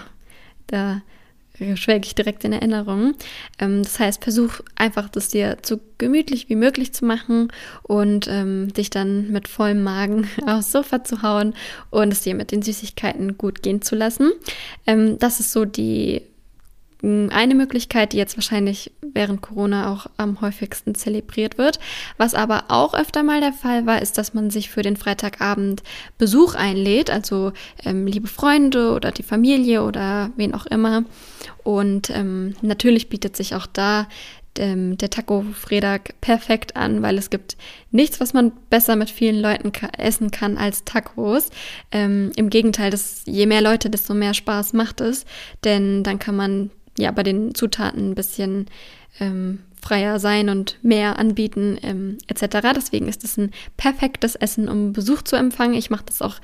da 0.67 1.03
schwelge 1.75 2.07
ich 2.07 2.15
direkt 2.15 2.45
in 2.45 2.53
Erinnerung. 2.53 3.15
Ähm, 3.59 3.83
das 3.83 3.99
heißt, 3.99 4.23
versuch 4.23 4.61
einfach, 4.77 5.09
das 5.09 5.29
dir 5.29 5.57
so 5.63 5.81
gemütlich 5.99 6.49
wie 6.49 6.57
möglich 6.57 6.93
zu 6.93 7.05
machen 7.05 7.53
und 7.83 8.29
ähm, 8.29 8.73
dich 8.73 8.91
dann 8.91 9.31
mit 9.31 9.49
vollem 9.49 9.83
Magen 9.83 10.29
aufs 10.47 10.73
Sofa 10.73 11.05
zu 11.05 11.23
hauen 11.23 11.55
und 11.91 12.13
es 12.13 12.23
dir 12.23 12.35
mit 12.35 12.53
den 12.53 12.63
Süßigkeiten 12.63 13.39
gut 13.39 13.63
gehen 13.63 13.83
zu 13.83 13.95
lassen. 13.95 14.33
Ähm, 14.87 15.19
das 15.19 15.41
ist 15.41 15.53
so 15.53 15.65
die 15.65 16.23
eine 17.03 17.55
Möglichkeit, 17.55 18.13
die 18.13 18.17
jetzt 18.17 18.37
wahrscheinlich 18.37 18.91
während 19.03 19.43
Corona 19.43 19.93
auch 19.93 20.07
am 20.17 20.41
häufigsten 20.41 20.95
zelebriert 20.95 21.59
wird. 21.59 21.79
Was 22.17 22.35
aber 22.35 22.65
auch 22.69 22.95
öfter 22.95 23.23
mal 23.23 23.41
der 23.41 23.53
Fall 23.53 23.87
war, 23.87 24.01
ist, 24.01 24.19
dass 24.19 24.35
man 24.35 24.51
sich 24.51 24.71
für 24.71 24.83
den 24.83 24.97
Freitagabend 24.97 25.83
Besuch 26.19 26.55
einlädt, 26.55 27.11
also 27.11 27.53
ähm, 27.85 28.07
liebe 28.07 28.29
Freunde 28.29 28.93
oder 28.93 29.13
die 29.13 29.23
Familie 29.23 29.83
oder 29.83 30.31
wen 30.37 30.55
auch 30.55 30.67
immer. 30.67 31.05
Und 31.63 32.11
ähm, 32.11 32.55
natürlich 32.63 33.09
bietet 33.09 33.37
sich 33.37 33.55
auch 33.55 33.67
da 33.67 34.07
ähm, 34.59 34.97
der 34.99 35.11
Taco 35.11 35.45
Fredag 35.53 36.15
perfekt 36.21 36.77
an, 36.77 37.03
weil 37.03 37.19
es 37.19 37.31
gibt 37.31 37.57
nichts, 37.91 38.21
was 38.21 38.33
man 38.33 38.53
besser 38.71 38.97
mit 38.97 39.11
vielen 39.11 39.41
Leuten 39.41 39.73
ka 39.73 39.89
essen 39.99 40.31
kann 40.31 40.57
als 40.57 40.85
Tacos. 40.85 41.51
Ähm, 41.93 42.33
Im 42.37 42.51
Gegenteil, 42.51 42.91
das, 42.91 43.23
je 43.27 43.47
mehr 43.47 43.61
Leute, 43.61 43.91
desto 43.91 44.15
mehr 44.15 44.35
Spaß 44.35 44.73
macht 44.73 45.01
es, 45.01 45.25
denn 45.65 46.03
dann 46.03 46.19
kann 46.19 46.37
man 46.37 46.71
ja 46.99 47.11
bei 47.11 47.23
den 47.23 47.55
Zutaten 47.55 48.11
ein 48.11 48.15
bisschen 48.15 48.67
ähm, 49.21 49.61
freier 49.81 50.19
sein 50.19 50.49
und 50.49 50.79
mehr 50.83 51.19
anbieten 51.19 51.79
ähm, 51.83 52.19
etc. 52.27 52.59
Deswegen 52.75 53.09
ist 53.09 53.25
es 53.25 53.37
ein 53.37 53.53
perfektes 53.77 54.35
Essen, 54.35 54.69
um 54.69 54.93
Besuch 54.93 55.23
zu 55.23 55.37
empfangen. 55.37 55.75
Ich 55.75 55.91
mache 55.91 56.05
das 56.07 56.23
auch 56.23 56.41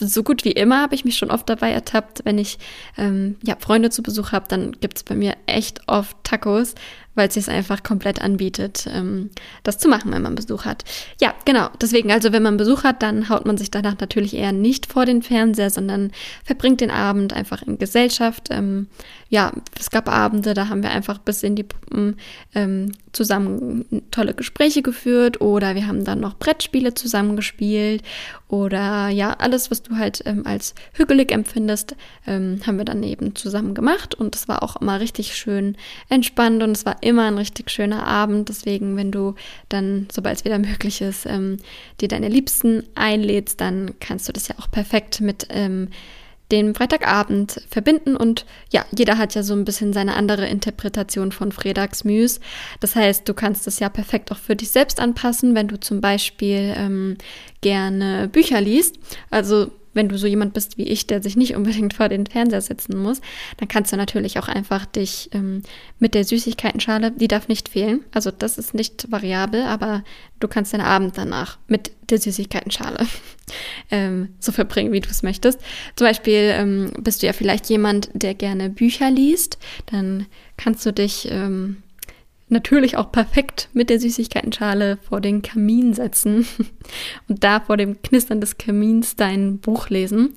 so 0.00 0.22
gut 0.22 0.44
wie 0.44 0.52
immer, 0.52 0.82
habe 0.82 0.94
ich 0.94 1.04
mich 1.04 1.16
schon 1.16 1.30
oft 1.30 1.48
dabei 1.48 1.72
ertappt, 1.72 2.24
wenn 2.24 2.38
ich 2.38 2.58
ähm, 2.96 3.36
ja, 3.42 3.56
Freunde 3.58 3.90
zu 3.90 4.02
Besuch 4.02 4.32
habe, 4.32 4.46
dann 4.48 4.72
gibt 4.72 4.98
es 4.98 5.02
bei 5.02 5.14
mir 5.14 5.34
echt 5.46 5.80
oft 5.88 6.16
Tacos, 6.22 6.74
weil 7.14 7.28
es 7.28 7.34
sich 7.34 7.48
einfach 7.48 7.82
komplett 7.82 8.22
anbietet, 8.22 8.88
ähm, 8.90 9.30
das 9.62 9.78
zu 9.78 9.88
machen, 9.88 10.12
wenn 10.12 10.22
man 10.22 10.34
Besuch 10.34 10.64
hat. 10.64 10.84
Ja, 11.20 11.34
genau. 11.44 11.68
Deswegen, 11.80 12.10
also 12.10 12.32
wenn 12.32 12.42
man 12.42 12.56
Besuch 12.56 12.84
hat, 12.84 13.02
dann 13.02 13.28
haut 13.28 13.46
man 13.46 13.58
sich 13.58 13.70
danach 13.70 13.98
natürlich 13.98 14.34
eher 14.34 14.52
nicht 14.52 14.86
vor 14.86 15.04
den 15.04 15.22
Fernseher, 15.22 15.70
sondern 15.70 16.12
verbringt 16.44 16.80
den 16.80 16.90
Abend 16.90 17.32
einfach 17.32 17.62
in 17.62 17.78
Gesellschaft. 17.78 18.48
Ähm, 18.50 18.88
ja, 19.28 19.52
es 19.78 19.90
gab 19.90 20.08
Abende, 20.08 20.54
da 20.54 20.68
haben 20.68 20.82
wir 20.82 20.90
einfach 20.90 21.18
bis 21.18 21.42
in 21.42 21.56
die 21.56 21.62
Puppen 21.62 22.16
ähm, 22.54 22.92
zusammen 23.12 24.02
tolle 24.10 24.34
Gespräche 24.34 24.82
geführt 24.82 25.40
oder 25.40 25.74
wir 25.74 25.86
haben 25.86 26.04
dann 26.04 26.20
noch 26.20 26.36
Brettspiele 26.36 26.94
zusammen 26.94 27.36
gespielt 27.36 28.02
oder 28.48 29.08
ja, 29.08 29.32
alles, 29.32 29.70
was 29.70 29.82
du 29.82 29.96
halt 29.96 30.22
ähm, 30.26 30.46
als 30.46 30.74
hügelig 30.92 31.32
empfindest, 31.32 31.96
ähm, 32.26 32.60
haben 32.66 32.76
wir 32.76 32.84
dann 32.84 33.02
eben 33.02 33.34
zusammen 33.34 33.74
gemacht 33.74 34.14
und 34.14 34.34
es 34.36 34.48
war 34.48 34.62
auch 34.62 34.76
immer 34.76 35.00
richtig 35.00 35.34
schön 35.34 35.76
entspannt 36.10 36.62
und 36.62 36.72
es 36.72 36.84
war 36.84 37.01
immer 37.02 37.26
ein 37.26 37.38
richtig 37.38 37.70
schöner 37.70 38.06
Abend. 38.06 38.48
Deswegen, 38.48 38.96
wenn 38.96 39.10
du 39.10 39.34
dann, 39.68 40.08
sobald 40.10 40.38
es 40.38 40.44
wieder 40.44 40.58
möglich 40.58 41.00
ist, 41.00 41.26
ähm, 41.26 41.58
dir 42.00 42.08
deine 42.08 42.28
Liebsten 42.28 42.84
einlädst, 42.94 43.60
dann 43.60 43.94
kannst 44.00 44.28
du 44.28 44.32
das 44.32 44.48
ja 44.48 44.54
auch 44.58 44.70
perfekt 44.70 45.20
mit 45.20 45.46
ähm, 45.50 45.88
den 46.52 46.74
Freitagabend 46.74 47.62
verbinden 47.70 48.14
und 48.14 48.44
ja, 48.70 48.84
jeder 48.96 49.16
hat 49.16 49.34
ja 49.34 49.42
so 49.42 49.54
ein 49.54 49.64
bisschen 49.64 49.94
seine 49.94 50.14
andere 50.14 50.46
Interpretation 50.46 51.32
von 51.32 51.50
Fredagsmüs. 51.50 52.40
Das 52.78 52.94
heißt, 52.94 53.26
du 53.26 53.32
kannst 53.32 53.66
es 53.66 53.78
ja 53.78 53.88
perfekt 53.88 54.30
auch 54.30 54.36
für 54.36 54.54
dich 54.54 54.70
selbst 54.70 55.00
anpassen, 55.00 55.54
wenn 55.54 55.68
du 55.68 55.80
zum 55.80 56.02
Beispiel 56.02 56.74
ähm, 56.76 57.16
gerne 57.62 58.28
Bücher 58.28 58.60
liest. 58.60 58.98
Also 59.30 59.70
wenn 59.94 60.08
du 60.08 60.16
so 60.18 60.26
jemand 60.26 60.54
bist 60.54 60.78
wie 60.78 60.84
ich, 60.84 61.06
der 61.06 61.22
sich 61.22 61.36
nicht 61.36 61.54
unbedingt 61.56 61.94
vor 61.94 62.08
den 62.08 62.26
Fernseher 62.26 62.60
setzen 62.60 62.96
muss, 62.96 63.20
dann 63.58 63.68
kannst 63.68 63.92
du 63.92 63.96
natürlich 63.96 64.38
auch 64.38 64.48
einfach 64.48 64.86
dich 64.86 65.30
ähm, 65.32 65.62
mit 65.98 66.14
der 66.14 66.24
Süßigkeitenschale, 66.24 67.10
die 67.12 67.28
darf 67.28 67.48
nicht 67.48 67.68
fehlen. 67.68 68.00
Also 68.12 68.30
das 68.30 68.58
ist 68.58 68.74
nicht 68.74 69.10
variabel, 69.10 69.62
aber 69.62 70.04
du 70.40 70.48
kannst 70.48 70.72
deinen 70.72 70.82
Abend 70.82 71.18
danach 71.18 71.58
mit 71.68 71.92
der 72.10 72.18
Süßigkeitenschale 72.18 73.06
ähm, 73.90 74.28
so 74.38 74.52
verbringen, 74.52 74.92
wie 74.92 75.00
du 75.00 75.08
es 75.08 75.22
möchtest. 75.22 75.60
Zum 75.96 76.06
Beispiel 76.06 76.52
ähm, 76.54 76.92
bist 76.98 77.22
du 77.22 77.26
ja 77.26 77.32
vielleicht 77.32 77.68
jemand, 77.68 78.10
der 78.14 78.34
gerne 78.34 78.70
Bücher 78.70 79.10
liest, 79.10 79.58
dann 79.86 80.26
kannst 80.56 80.84
du 80.86 80.92
dich 80.92 81.28
ähm, 81.30 81.82
natürlich 82.52 82.96
auch 82.96 83.10
perfekt 83.10 83.68
mit 83.72 83.90
der 83.90 83.98
Süßigkeitenschale 83.98 84.98
vor 84.98 85.20
den 85.20 85.42
Kamin 85.42 85.94
setzen 85.94 86.46
und 87.28 87.42
da 87.42 87.60
vor 87.60 87.76
dem 87.76 88.00
Knistern 88.02 88.40
des 88.40 88.58
Kamins 88.58 89.16
dein 89.16 89.58
Buch 89.58 89.88
lesen. 89.88 90.34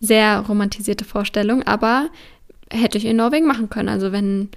Sehr 0.00 0.40
romantisierte 0.40 1.04
Vorstellung, 1.04 1.62
aber 1.62 2.10
hätte 2.70 2.98
ich 2.98 3.06
in 3.06 3.16
Norwegen 3.16 3.46
machen 3.46 3.70
können. 3.70 3.88
Also 3.88 4.12
wenn 4.12 4.50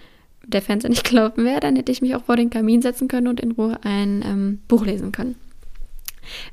der 0.46 0.62
Fernseher 0.62 0.90
nicht 0.90 1.04
gelaufen 1.10 1.46
wäre, 1.46 1.60
dann 1.60 1.76
hätte 1.76 1.92
ich 1.92 2.02
mich 2.02 2.16
auch 2.16 2.26
vor 2.26 2.36
den 2.36 2.50
Kamin 2.50 2.82
setzen 2.82 3.08
können 3.08 3.28
und 3.28 3.40
in 3.40 3.52
Ruhe 3.52 3.80
ein 3.84 4.24
ähm, 4.26 4.60
Buch 4.68 4.86
lesen 4.86 5.12
können. 5.12 5.36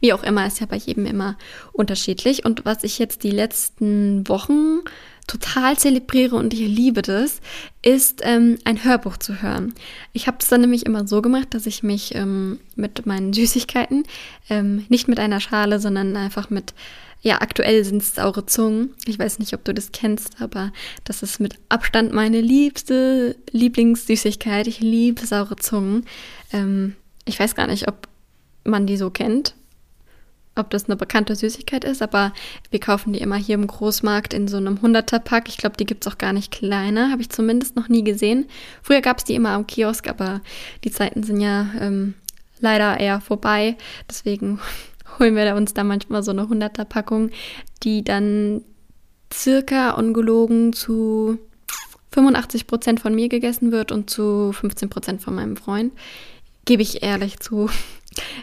Wie 0.01 0.13
auch 0.13 0.23
immer, 0.23 0.47
ist 0.47 0.61
ja 0.61 0.67
bei 0.67 0.77
jedem 0.77 1.07
immer 1.07 1.37
unterschiedlich. 1.73 2.45
Und 2.45 2.65
was 2.65 2.85
ich 2.85 2.99
jetzt 2.99 3.25
die 3.25 3.31
letzten 3.31 4.29
Wochen 4.29 4.81
total 5.27 5.77
zelebriere 5.79 6.37
und 6.37 6.53
ich 6.53 6.61
liebe 6.61 7.03
das, 7.03 7.41
ist 7.83 8.21
ähm, 8.23 8.59
ein 8.65 8.85
Hörbuch 8.85 9.17
zu 9.17 9.43
hören. 9.43 9.75
Ich 10.13 10.27
habe 10.27 10.39
es 10.41 10.49
dann 10.49 10.61
nämlich 10.61 10.87
immer 10.87 11.07
so 11.07 11.23
gemacht, 11.23 11.49
dass 11.53 11.67
ich 11.67 11.83
mich 11.83 12.15
ähm, 12.15 12.61
mit 12.77 13.07
meinen 13.07 13.33
Süßigkeiten, 13.33 14.05
ähm, 14.51 14.85
nicht 14.89 15.09
mit 15.09 15.19
einer 15.19 15.41
Schale, 15.41 15.81
sondern 15.81 16.17
einfach 16.17 16.51
mit, 16.51 16.75
ja, 17.23 17.41
aktuell 17.41 17.85
sind 17.85 18.03
es 18.03 18.15
saure 18.15 18.45
Zungen. 18.47 18.95
Ich 19.07 19.19
weiß 19.19 19.39
nicht, 19.39 19.55
ob 19.55 19.65
du 19.65 19.73
das 19.73 19.93
kennst, 19.93 20.41
aber 20.43 20.73
das 21.05 21.23
ist 21.23 21.41
mit 21.41 21.59
Abstand 21.71 22.13
meine 22.13 22.41
liebste 22.41 23.37
Lieblingssüßigkeit. 23.51 24.67
Ich 24.67 24.81
liebe 24.81 25.25
saure 25.27 25.57
Zungen. 25.57 26.05
Ähm, 26.53 26.97
ich 27.25 27.41
weiß 27.41 27.55
gar 27.55 27.67
nicht, 27.67 27.89
ob 27.89 28.09
man 28.65 28.87
die 28.87 28.99
so 28.99 29.11
kennt 29.11 29.55
ob 30.57 30.71
das 30.71 30.85
eine 30.87 30.97
bekannte 30.97 31.35
Süßigkeit 31.35 31.85
ist, 31.85 32.03
aber 32.03 32.33
wir 32.71 32.81
kaufen 32.81 33.13
die 33.13 33.21
immer 33.21 33.37
hier 33.37 33.55
im 33.55 33.67
Großmarkt 33.67 34.33
in 34.33 34.49
so 34.49 34.57
einem 34.57 34.77
100er-Pack. 34.77 35.49
Ich 35.49 35.57
glaube, 35.57 35.77
die 35.77 35.87
gibt 35.87 36.07
es 36.07 36.13
auch 36.13 36.19
gar 36.19 36.33
nicht 36.33 36.53
kleiner, 36.53 37.11
habe 37.11 37.23
ich 37.23 37.31
zumindest 37.31 37.77
noch 37.77 37.89
nie 37.89 38.05
gesehen. 38.05 38.47
Früher 38.83 39.01
gab 39.01 39.19
es 39.19 39.25
die 39.25 39.35
immer 39.35 39.51
am 39.51 39.67
Kiosk, 39.67 40.09
aber 40.09 40.41
die 40.85 40.91
Zeiten 40.91 41.23
sind 41.23 41.41
ja 41.41 41.67
ähm, 41.81 42.15
leider 42.61 43.01
eher 43.01 43.21
vorbei. 43.21 43.77
Deswegen 44.09 44.61
holen 45.19 45.35
wir 45.35 45.55
uns 45.57 45.75
da 45.75 45.85
manchmal 45.85 46.23
so 46.23 46.31
eine 46.31 46.43
100er-Packung, 46.43 47.31
die 47.83 48.05
dann 48.05 48.63
circa 49.33 49.91
ungelogen 49.93 50.73
zu 50.73 51.39
85 52.13 52.69
Prozent 52.69 53.01
von 53.01 53.15
mir 53.15 53.29
gegessen 53.29 53.73
wird 53.73 53.91
und 53.91 54.09
zu 54.09 54.53
15 54.53 54.89
Prozent 54.89 55.21
von 55.21 55.35
meinem 55.35 55.57
Freund. 55.57 55.93
Gebe 56.65 56.83
ich 56.83 57.03
ehrlich 57.03 57.41
zu. 57.41 57.69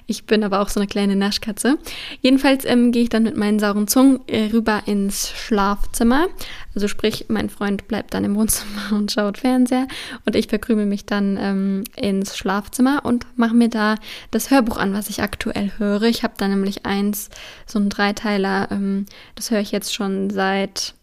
Ich 0.05 0.25
bin 0.25 0.43
aber 0.43 0.59
auch 0.59 0.69
so 0.69 0.79
eine 0.79 0.87
kleine 0.87 1.15
Naschkatze. 1.15 1.77
Jedenfalls 2.21 2.65
ähm, 2.65 2.91
gehe 2.91 3.03
ich 3.03 3.09
dann 3.09 3.23
mit 3.23 3.37
meinen 3.37 3.59
sauren 3.59 3.87
Zungen 3.87 4.19
äh, 4.27 4.49
rüber 4.51 4.83
ins 4.85 5.29
Schlafzimmer. 5.29 6.27
Also 6.75 6.87
sprich, 6.87 7.25
mein 7.29 7.49
Freund 7.49 7.87
bleibt 7.87 8.13
dann 8.13 8.23
im 8.23 8.35
Wohnzimmer 8.35 8.91
und 8.91 9.11
schaut 9.11 9.37
Fernseher 9.37 9.87
und 10.25 10.35
ich 10.35 10.47
verkrümel 10.47 10.85
mich 10.85 11.05
dann 11.05 11.37
ähm, 11.39 11.83
ins 11.95 12.37
Schlafzimmer 12.37 13.01
und 13.05 13.25
mache 13.37 13.55
mir 13.55 13.69
da 13.69 13.95
das 14.31 14.51
Hörbuch 14.51 14.77
an, 14.77 14.93
was 14.93 15.09
ich 15.09 15.21
aktuell 15.21 15.71
höre. 15.77 16.03
Ich 16.03 16.23
habe 16.23 16.33
da 16.37 16.47
nämlich 16.47 16.85
eins, 16.85 17.29
so 17.65 17.79
ein 17.79 17.89
Dreiteiler, 17.89 18.69
ähm, 18.71 19.05
das 19.35 19.51
höre 19.51 19.61
ich 19.61 19.71
jetzt 19.71 19.93
schon 19.93 20.29
seit 20.29 20.95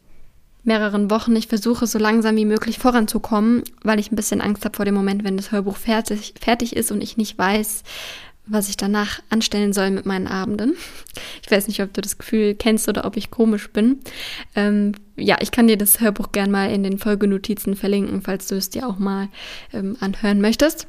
mehreren 0.68 1.10
Wochen. 1.10 1.34
Ich 1.34 1.48
versuche 1.48 1.88
so 1.88 1.98
langsam 1.98 2.36
wie 2.36 2.44
möglich 2.44 2.78
voranzukommen, 2.78 3.64
weil 3.82 3.98
ich 3.98 4.12
ein 4.12 4.16
bisschen 4.16 4.40
Angst 4.40 4.64
habe 4.64 4.76
vor 4.76 4.84
dem 4.84 4.94
Moment, 4.94 5.24
wenn 5.24 5.36
das 5.36 5.50
Hörbuch 5.50 5.76
fertig, 5.76 6.34
fertig 6.40 6.76
ist 6.76 6.92
und 6.92 7.02
ich 7.02 7.16
nicht 7.16 7.36
weiß, 7.36 7.82
was 8.46 8.68
ich 8.68 8.76
danach 8.76 9.20
anstellen 9.28 9.72
soll 9.72 9.90
mit 9.90 10.06
meinen 10.06 10.26
Abenden. 10.26 10.74
Ich 11.42 11.50
weiß 11.50 11.68
nicht, 11.68 11.82
ob 11.82 11.92
du 11.92 12.00
das 12.00 12.18
Gefühl 12.18 12.54
kennst 12.54 12.88
oder 12.88 13.04
ob 13.04 13.16
ich 13.16 13.30
komisch 13.30 13.70
bin. 13.70 13.98
Ähm, 14.54 14.92
ja, 15.16 15.36
ich 15.40 15.50
kann 15.50 15.66
dir 15.66 15.76
das 15.76 16.00
Hörbuch 16.00 16.32
gern 16.32 16.50
mal 16.50 16.70
in 16.70 16.82
den 16.82 16.98
Folgenotizen 16.98 17.76
verlinken, 17.76 18.22
falls 18.22 18.46
du 18.46 18.54
es 18.54 18.70
dir 18.70 18.88
auch 18.88 18.98
mal 18.98 19.28
ähm, 19.72 19.96
anhören 20.00 20.40
möchtest. 20.40 20.86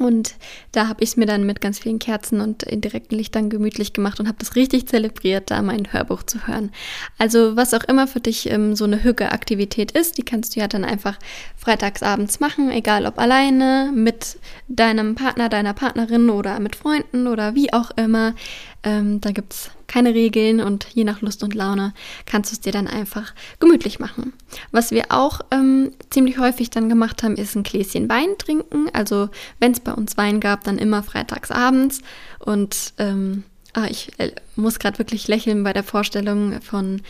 Und 0.00 0.34
da 0.72 0.88
habe 0.88 1.02
ich 1.02 1.10
es 1.10 1.16
mir 1.16 1.26
dann 1.26 1.44
mit 1.44 1.60
ganz 1.60 1.78
vielen 1.78 1.98
Kerzen 1.98 2.40
und 2.40 2.62
indirekten 2.62 3.16
Lichtern 3.16 3.50
gemütlich 3.50 3.92
gemacht 3.92 4.18
und 4.18 4.26
habe 4.26 4.38
das 4.38 4.56
richtig 4.56 4.88
zelebriert, 4.88 5.50
da 5.50 5.62
mein 5.62 5.92
Hörbuch 5.92 6.22
zu 6.22 6.46
hören. 6.46 6.70
Also 7.18 7.56
was 7.56 7.74
auch 7.74 7.84
immer 7.84 8.06
für 8.06 8.20
dich 8.20 8.50
ähm, 8.50 8.74
so 8.74 8.84
eine 8.84 9.04
Hüge-Aktivität 9.04 9.92
ist, 9.92 10.18
die 10.18 10.22
kannst 10.22 10.56
du 10.56 10.60
ja 10.60 10.68
dann 10.68 10.84
einfach 10.84 11.18
freitagsabends 11.56 12.40
machen, 12.40 12.70
egal 12.70 13.06
ob 13.06 13.18
alleine, 13.18 13.92
mit 13.94 14.38
deinem 14.68 15.14
Partner, 15.14 15.48
deiner 15.48 15.74
Partnerin 15.74 16.30
oder 16.30 16.58
mit 16.60 16.76
Freunden 16.76 17.26
oder 17.26 17.54
wie 17.54 17.72
auch 17.72 17.90
immer. 17.96 18.34
Ähm, 18.82 19.20
da 19.20 19.30
gibt 19.32 19.52
es 19.52 19.70
keine 19.90 20.14
Regeln 20.14 20.60
und 20.60 20.86
je 20.94 21.02
nach 21.02 21.20
Lust 21.20 21.42
und 21.42 21.52
Laune 21.52 21.92
kannst 22.24 22.52
du 22.52 22.54
es 22.54 22.60
dir 22.60 22.70
dann 22.70 22.86
einfach 22.86 23.34
gemütlich 23.58 23.98
machen. 23.98 24.32
Was 24.70 24.92
wir 24.92 25.06
auch 25.10 25.40
ähm, 25.50 25.90
ziemlich 26.10 26.38
häufig 26.38 26.70
dann 26.70 26.88
gemacht 26.88 27.24
haben, 27.24 27.34
ist 27.34 27.56
ein 27.56 27.64
Gläschen 27.64 28.08
Wein 28.08 28.38
trinken. 28.38 28.88
Also 28.92 29.30
wenn 29.58 29.72
es 29.72 29.80
bei 29.80 29.92
uns 29.92 30.16
Wein 30.16 30.38
gab, 30.38 30.62
dann 30.62 30.78
immer 30.78 31.02
freitags 31.02 31.50
abends. 31.50 32.02
Und 32.38 32.92
ähm, 32.98 33.42
ah, 33.72 33.86
ich 33.90 34.12
äh, 34.18 34.30
muss 34.54 34.78
gerade 34.78 34.98
wirklich 35.00 35.26
lächeln 35.26 35.64
bei 35.64 35.72
der 35.72 35.82
Vorstellung 35.82 36.62
von 36.62 37.02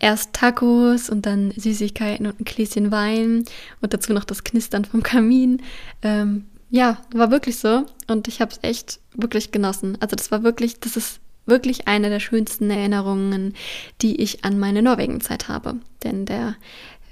erst 0.00 0.32
Tacos 0.32 1.10
und 1.10 1.26
dann 1.26 1.52
Süßigkeiten 1.52 2.26
und 2.26 2.40
ein 2.40 2.44
Gläschen 2.44 2.90
Wein 2.90 3.44
und 3.80 3.94
dazu 3.94 4.12
noch 4.12 4.24
das 4.24 4.42
Knistern 4.42 4.84
vom 4.84 5.04
Kamin. 5.04 5.62
Ähm, 6.02 6.46
ja, 6.68 6.98
war 7.12 7.30
wirklich 7.30 7.60
so 7.60 7.86
und 8.08 8.26
ich 8.26 8.40
habe 8.40 8.50
es 8.50 8.58
echt 8.62 8.98
wirklich 9.14 9.52
genossen. 9.52 9.96
Also 10.00 10.16
das 10.16 10.32
war 10.32 10.42
wirklich, 10.42 10.80
das 10.80 10.96
ist 10.96 11.20
wirklich 11.46 11.88
eine 11.88 12.08
der 12.08 12.20
schönsten 12.20 12.70
Erinnerungen, 12.70 13.54
die 14.00 14.20
ich 14.20 14.44
an 14.44 14.58
meine 14.58 14.82
Norwegen-Zeit 14.82 15.48
habe. 15.48 15.76
Denn 16.02 16.26
der 16.26 16.56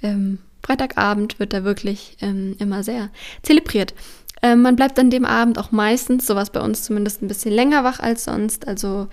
ähm, 0.02 0.38
Freitagabend 0.62 1.38
wird 1.38 1.52
da 1.52 1.64
wirklich 1.64 2.16
ähm, 2.20 2.56
immer 2.58 2.82
sehr 2.82 3.10
zelebriert. 3.42 3.94
Ähm, 4.42 4.62
man 4.62 4.76
bleibt 4.76 4.98
an 4.98 5.10
dem 5.10 5.24
Abend 5.24 5.58
auch 5.58 5.70
meistens, 5.70 6.26
sowas 6.26 6.50
bei 6.50 6.60
uns 6.60 6.82
zumindest, 6.82 7.22
ein 7.22 7.28
bisschen 7.28 7.52
länger 7.52 7.84
wach 7.84 8.00
als 8.00 8.24
sonst. 8.24 8.66
Also 8.66 9.08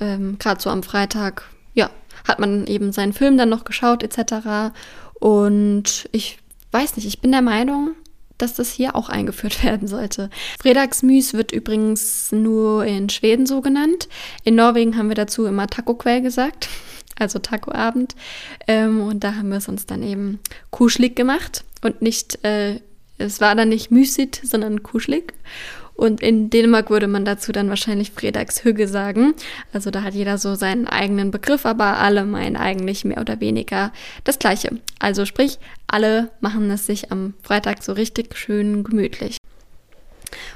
ähm, 0.00 0.38
gerade 0.38 0.60
so 0.60 0.70
am 0.70 0.82
Freitag, 0.82 1.44
ja, 1.74 1.90
hat 2.26 2.38
man 2.38 2.66
eben 2.66 2.92
seinen 2.92 3.12
Film 3.12 3.38
dann 3.38 3.48
noch 3.48 3.64
geschaut 3.64 4.02
etc. 4.02 4.72
Und 5.14 6.08
ich 6.12 6.38
weiß 6.72 6.96
nicht, 6.96 7.06
ich 7.06 7.20
bin 7.20 7.32
der 7.32 7.42
Meinung, 7.42 7.92
dass 8.44 8.54
das 8.54 8.70
hier 8.70 8.94
auch 8.94 9.08
eingeführt 9.08 9.64
werden 9.64 9.88
sollte. 9.88 10.30
Fredagsmüs 10.60 11.32
wird 11.32 11.52
übrigens 11.52 12.30
nur 12.30 12.84
in 12.84 13.08
Schweden 13.08 13.46
so 13.46 13.60
genannt. 13.60 14.08
In 14.44 14.54
Norwegen 14.54 14.96
haben 14.96 15.08
wir 15.08 15.16
dazu 15.16 15.46
immer 15.46 15.66
Taco-Quell 15.66 16.20
gesagt, 16.20 16.68
also 17.18 17.38
Taco-Abend. 17.38 18.14
Ähm, 18.68 19.00
und 19.00 19.24
da 19.24 19.34
haben 19.34 19.48
wir 19.48 19.58
es 19.58 19.68
uns 19.68 19.86
dann 19.86 20.02
eben 20.02 20.38
kuschelig 20.70 21.16
gemacht 21.16 21.64
und 21.82 22.02
nicht, 22.02 22.44
äh, 22.44 22.80
es 23.16 23.40
war 23.40 23.54
dann 23.54 23.70
nicht 23.70 23.90
Müsit, 23.90 24.40
sondern 24.44 24.82
kuschelig. 24.82 25.32
Und 25.94 26.20
in 26.20 26.50
Dänemark 26.50 26.90
würde 26.90 27.06
man 27.06 27.24
dazu 27.24 27.52
dann 27.52 27.68
wahrscheinlich 27.68 28.10
Fredagshügge 28.10 28.88
sagen. 28.88 29.34
Also 29.72 29.90
da 29.90 30.02
hat 30.02 30.14
jeder 30.14 30.38
so 30.38 30.54
seinen 30.54 30.88
eigenen 30.88 31.30
Begriff, 31.30 31.66
aber 31.66 31.98
alle 31.98 32.24
meinen 32.24 32.56
eigentlich 32.56 33.04
mehr 33.04 33.20
oder 33.20 33.40
weniger 33.40 33.92
das 34.24 34.38
Gleiche. 34.38 34.70
Also 34.98 35.24
sprich, 35.24 35.58
alle 35.86 36.30
machen 36.40 36.70
es 36.70 36.86
sich 36.86 37.12
am 37.12 37.34
Freitag 37.42 37.82
so 37.82 37.92
richtig 37.92 38.36
schön 38.36 38.82
gemütlich. 38.82 39.36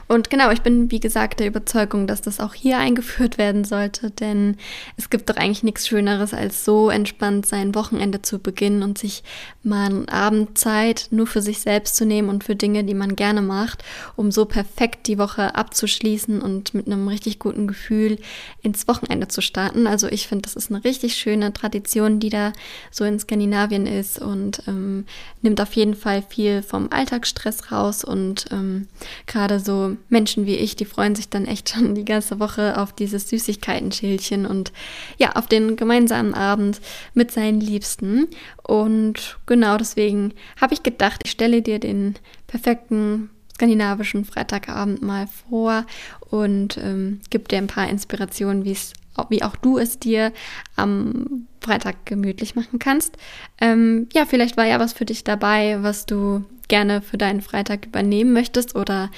Und 0.06 0.30
genau, 0.30 0.50
ich 0.50 0.62
bin 0.62 0.90
wie 0.90 1.00
gesagt 1.00 1.40
der 1.40 1.47
Überzeugung, 1.47 2.06
dass 2.06 2.23
das 2.23 2.40
auch 2.40 2.54
hier 2.54 2.78
eingeführt 2.78 3.38
werden 3.38 3.64
sollte, 3.64 4.11
denn 4.11 4.56
es 4.97 5.11
gibt 5.11 5.28
doch 5.28 5.37
eigentlich 5.37 5.62
nichts 5.62 5.87
Schöneres, 5.87 6.35
als 6.35 6.64
so 6.64 6.90
entspannt 6.90 7.47
sein 7.47 7.75
Wochenende 7.75 8.23
zu 8.23 8.38
beginnen 8.38 8.82
und 8.82 8.99
sich 8.99 9.23
mal 9.62 9.87
eine 9.87 10.08
Abendzeit 10.08 11.08
nur 11.11 11.26
für 11.26 11.42
sich 11.42 11.61
selbst 11.61 11.97
zu 11.97 12.04
nehmen 12.06 12.28
und 12.28 12.44
für 12.44 12.56
Dinge, 12.56 12.85
die 12.85 12.94
man 12.94 13.16
gerne 13.16 13.42
macht, 13.42 13.85
um 14.16 14.30
so 14.32 14.44
perfekt 14.44 15.06
die 15.06 15.18
Woche 15.18 15.54
abzuschließen 15.54 16.40
und 16.40 16.75
mit 16.75 16.87
einem 16.87 17.06
richtig 17.08 17.38
guten 17.38 17.66
Gefühl 17.66 18.18
ins 18.62 18.88
Wochenende 18.88 19.28
zu 19.28 19.40
starten. 19.42 19.87
Also 19.87 20.08
ich 20.08 20.26
finde, 20.26 20.42
das 20.42 20.56
ist 20.56 20.70
eine 20.70 20.85
richtig 20.85 21.16
schöne 21.16 21.52
Tradition, 21.52 22.20
die 22.20 22.30
da 22.30 22.52
so 22.90 23.04
in 23.04 23.18
Skandinavien 23.18 23.87
ist 23.87 24.20
und 24.20 24.62
ähm, 24.66 25.04
nimmt 25.42 25.61
auf 25.61 25.75
jeden 25.75 25.94
Fall 25.94 26.23
viel 26.23 26.62
vom 26.62 26.88
Alltagsstress 26.90 27.70
raus 27.70 28.04
und 28.04 28.47
ähm, 28.50 28.88
gerade 29.26 29.61
so 29.61 29.68
Menschen 30.09 30.47
wie 30.47 30.57
ich, 30.57 30.77
die 30.77 30.85
freuen 30.85 31.15
sich 31.15 31.29
dann 31.29 31.47
echt 31.47 31.71
schon 31.71 31.95
die 31.95 32.05
ganze 32.05 32.41
Woche 32.41 32.79
auf 32.79 32.93
dieses 32.93 33.29
Süßigkeiten-Schälchen 33.29 34.47
und 34.47 34.73
ja, 35.19 35.33
auf 35.33 35.47
den 35.47 35.77
gemeinsamen 35.77 36.35
Abend 36.35 36.81
mit 37.15 37.31
seinen 37.31 37.61
Liebsten. 37.61 38.29
Und 38.63 39.39
genau 39.47 39.77
deswegen 39.77 40.33
habe 40.61 40.75
ich 40.75 40.83
gedacht, 40.83 41.23
ich 41.25 41.31
stelle 41.31 41.63
dir 41.63 41.79
den 41.79 42.15
perfekten 42.47 43.31
skandinavischen 43.55 44.25
Freitagabend 44.25 45.03
mal 45.03 45.27
vor 45.27 45.85
und 46.21 46.77
ähm, 46.79 47.21
gebe 47.31 47.49
dir 47.49 47.59
ein 47.59 47.67
paar 47.67 47.89
Inspirationen, 47.89 48.65
wie 48.65 48.73
es 48.73 48.93
wie 49.31 49.43
auch 49.43 49.57
du 49.57 49.79
es 49.79 49.99
dir 49.99 50.33
am 50.77 51.49
Freitag 51.61 52.07
gemütlich 52.07 52.55
machen 52.55 52.79
kannst. 52.79 53.17
Ähm, 53.61 54.09
ja, 54.13 54.27
vielleicht 54.27 54.57
war 54.57 54.65
ja 54.65 54.79
was 54.79 54.93
für 54.93 55.05
dich 55.05 55.25
dabei, 55.25 55.78
was 55.83 56.07
du 56.07 56.45
gerne 56.69 57.02
für 57.02 57.19
deinen 57.19 57.41
Freitag 57.41 57.87
übernehmen 57.87 58.33
möchtest 58.33 58.76
oder 58.76 59.11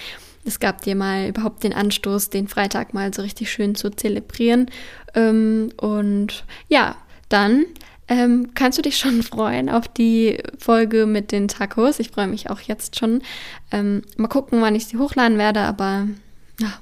es 0.44 0.60
gab 0.60 0.82
dir 0.82 0.94
mal 0.94 1.28
überhaupt 1.28 1.64
den 1.64 1.72
Anstoß, 1.72 2.30
den 2.30 2.48
Freitag 2.48 2.94
mal 2.94 3.12
so 3.12 3.22
richtig 3.22 3.50
schön 3.50 3.74
zu 3.74 3.90
zelebrieren. 3.90 4.70
Ähm, 5.14 5.70
und 5.76 6.44
ja, 6.68 6.96
dann 7.28 7.66
ähm, 8.08 8.50
kannst 8.54 8.78
du 8.78 8.82
dich 8.82 8.98
schon 8.98 9.22
freuen 9.22 9.68
auf 9.68 9.88
die 9.88 10.42
Folge 10.58 11.06
mit 11.06 11.32
den 11.32 11.48
Tacos. 11.48 11.98
Ich 11.98 12.10
freue 12.10 12.26
mich 12.26 12.50
auch 12.50 12.60
jetzt 12.60 12.98
schon. 12.98 13.22
Ähm, 13.70 14.02
mal 14.16 14.28
gucken, 14.28 14.60
wann 14.62 14.74
ich 14.74 14.86
sie 14.86 14.98
hochladen 14.98 15.38
werde, 15.38 15.60
aber 15.60 16.08
ja, 16.58 16.72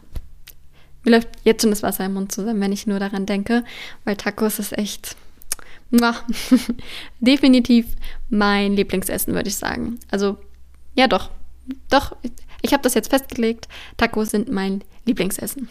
mir 1.05 1.13
läuft 1.13 1.29
jetzt 1.45 1.63
schon 1.63 1.71
das 1.71 1.83
Wasser 1.83 2.07
im 2.07 2.15
Mund 2.15 2.33
zusammen, 2.33 2.61
wenn 2.61 2.73
ich 2.73 2.87
nur 2.87 2.99
daran 2.99 3.27
denke, 3.27 3.65
weil 4.05 4.17
Tacos 4.17 4.59
ist 4.59 4.77
echt 4.77 5.17
definitiv 7.21 7.87
mein 8.29 8.75
Lieblingsessen, 8.75 9.35
würde 9.35 9.49
ich 9.49 9.57
sagen. 9.57 9.99
Also 10.11 10.37
ja, 10.95 11.07
doch, 11.07 11.31
doch. 11.89 12.17
Ich 12.63 12.73
habe 12.73 12.83
das 12.83 12.95
jetzt 12.95 13.11
festgelegt. 13.11 13.69
Tacos 13.97 14.31
sind 14.31 14.51
mein 14.51 14.83
Lieblingsessen. 15.05 15.69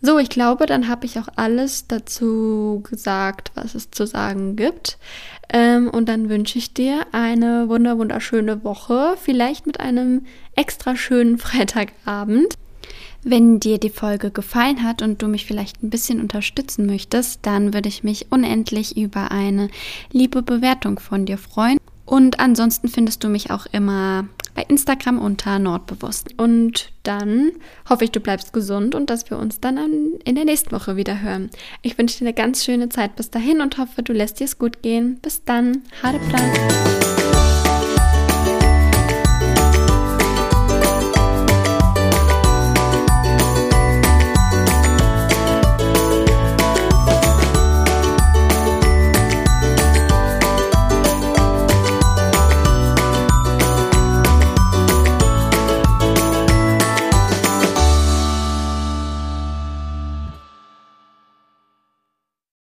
So, 0.00 0.18
ich 0.18 0.30
glaube, 0.30 0.66
dann 0.66 0.88
habe 0.88 1.06
ich 1.06 1.18
auch 1.18 1.28
alles 1.36 1.86
dazu 1.86 2.82
gesagt, 2.88 3.52
was 3.54 3.74
es 3.74 3.90
zu 3.90 4.06
sagen 4.06 4.56
gibt. 4.56 4.98
Ähm, 5.50 5.88
und 5.88 6.08
dann 6.08 6.28
wünsche 6.28 6.58
ich 6.58 6.74
dir 6.74 7.06
eine 7.12 7.68
wunder 7.68 7.98
wunderschöne 7.98 8.64
Woche, 8.64 9.16
vielleicht 9.20 9.66
mit 9.66 9.80
einem 9.80 10.26
extra 10.54 10.96
schönen 10.96 11.38
Freitagabend. 11.38 12.54
Wenn 13.24 13.58
dir 13.58 13.78
die 13.78 13.90
Folge 13.90 14.30
gefallen 14.30 14.84
hat 14.84 15.02
und 15.02 15.20
du 15.20 15.26
mich 15.26 15.44
vielleicht 15.44 15.82
ein 15.82 15.90
bisschen 15.90 16.20
unterstützen 16.20 16.86
möchtest, 16.86 17.40
dann 17.42 17.74
würde 17.74 17.88
ich 17.88 18.04
mich 18.04 18.26
unendlich 18.30 18.96
über 18.96 19.32
eine 19.32 19.68
liebe 20.12 20.42
Bewertung 20.42 21.00
von 21.00 21.26
dir 21.26 21.36
freuen. 21.36 21.78
Und 22.06 22.40
ansonsten 22.40 22.88
findest 22.88 23.22
du 23.24 23.28
mich 23.28 23.50
auch 23.50 23.66
immer 23.72 24.28
bei 24.54 24.62
Instagram 24.62 25.18
unter 25.18 25.58
Nordbewusst. 25.58 26.28
Und 26.36 26.90
dann 27.02 27.52
hoffe 27.88 28.04
ich, 28.04 28.10
du 28.10 28.20
bleibst 28.20 28.52
gesund 28.52 28.94
und 28.94 29.10
dass 29.10 29.30
wir 29.30 29.38
uns 29.38 29.60
dann 29.60 29.78
in 30.24 30.34
der 30.34 30.44
nächsten 30.44 30.72
Woche 30.72 30.96
wieder 30.96 31.20
hören. 31.20 31.50
Ich 31.82 31.98
wünsche 31.98 32.18
dir 32.18 32.26
eine 32.26 32.34
ganz 32.34 32.64
schöne 32.64 32.88
Zeit 32.88 33.16
bis 33.16 33.30
dahin 33.30 33.60
und 33.60 33.78
hoffe, 33.78 34.02
du 34.02 34.12
lässt 34.12 34.40
dir 34.40 34.44
es 34.44 34.58
gut 34.58 34.82
gehen. 34.82 35.18
Bis 35.20 35.44
dann. 35.44 35.82
Hade 36.02 36.18
Plan. 36.18 37.17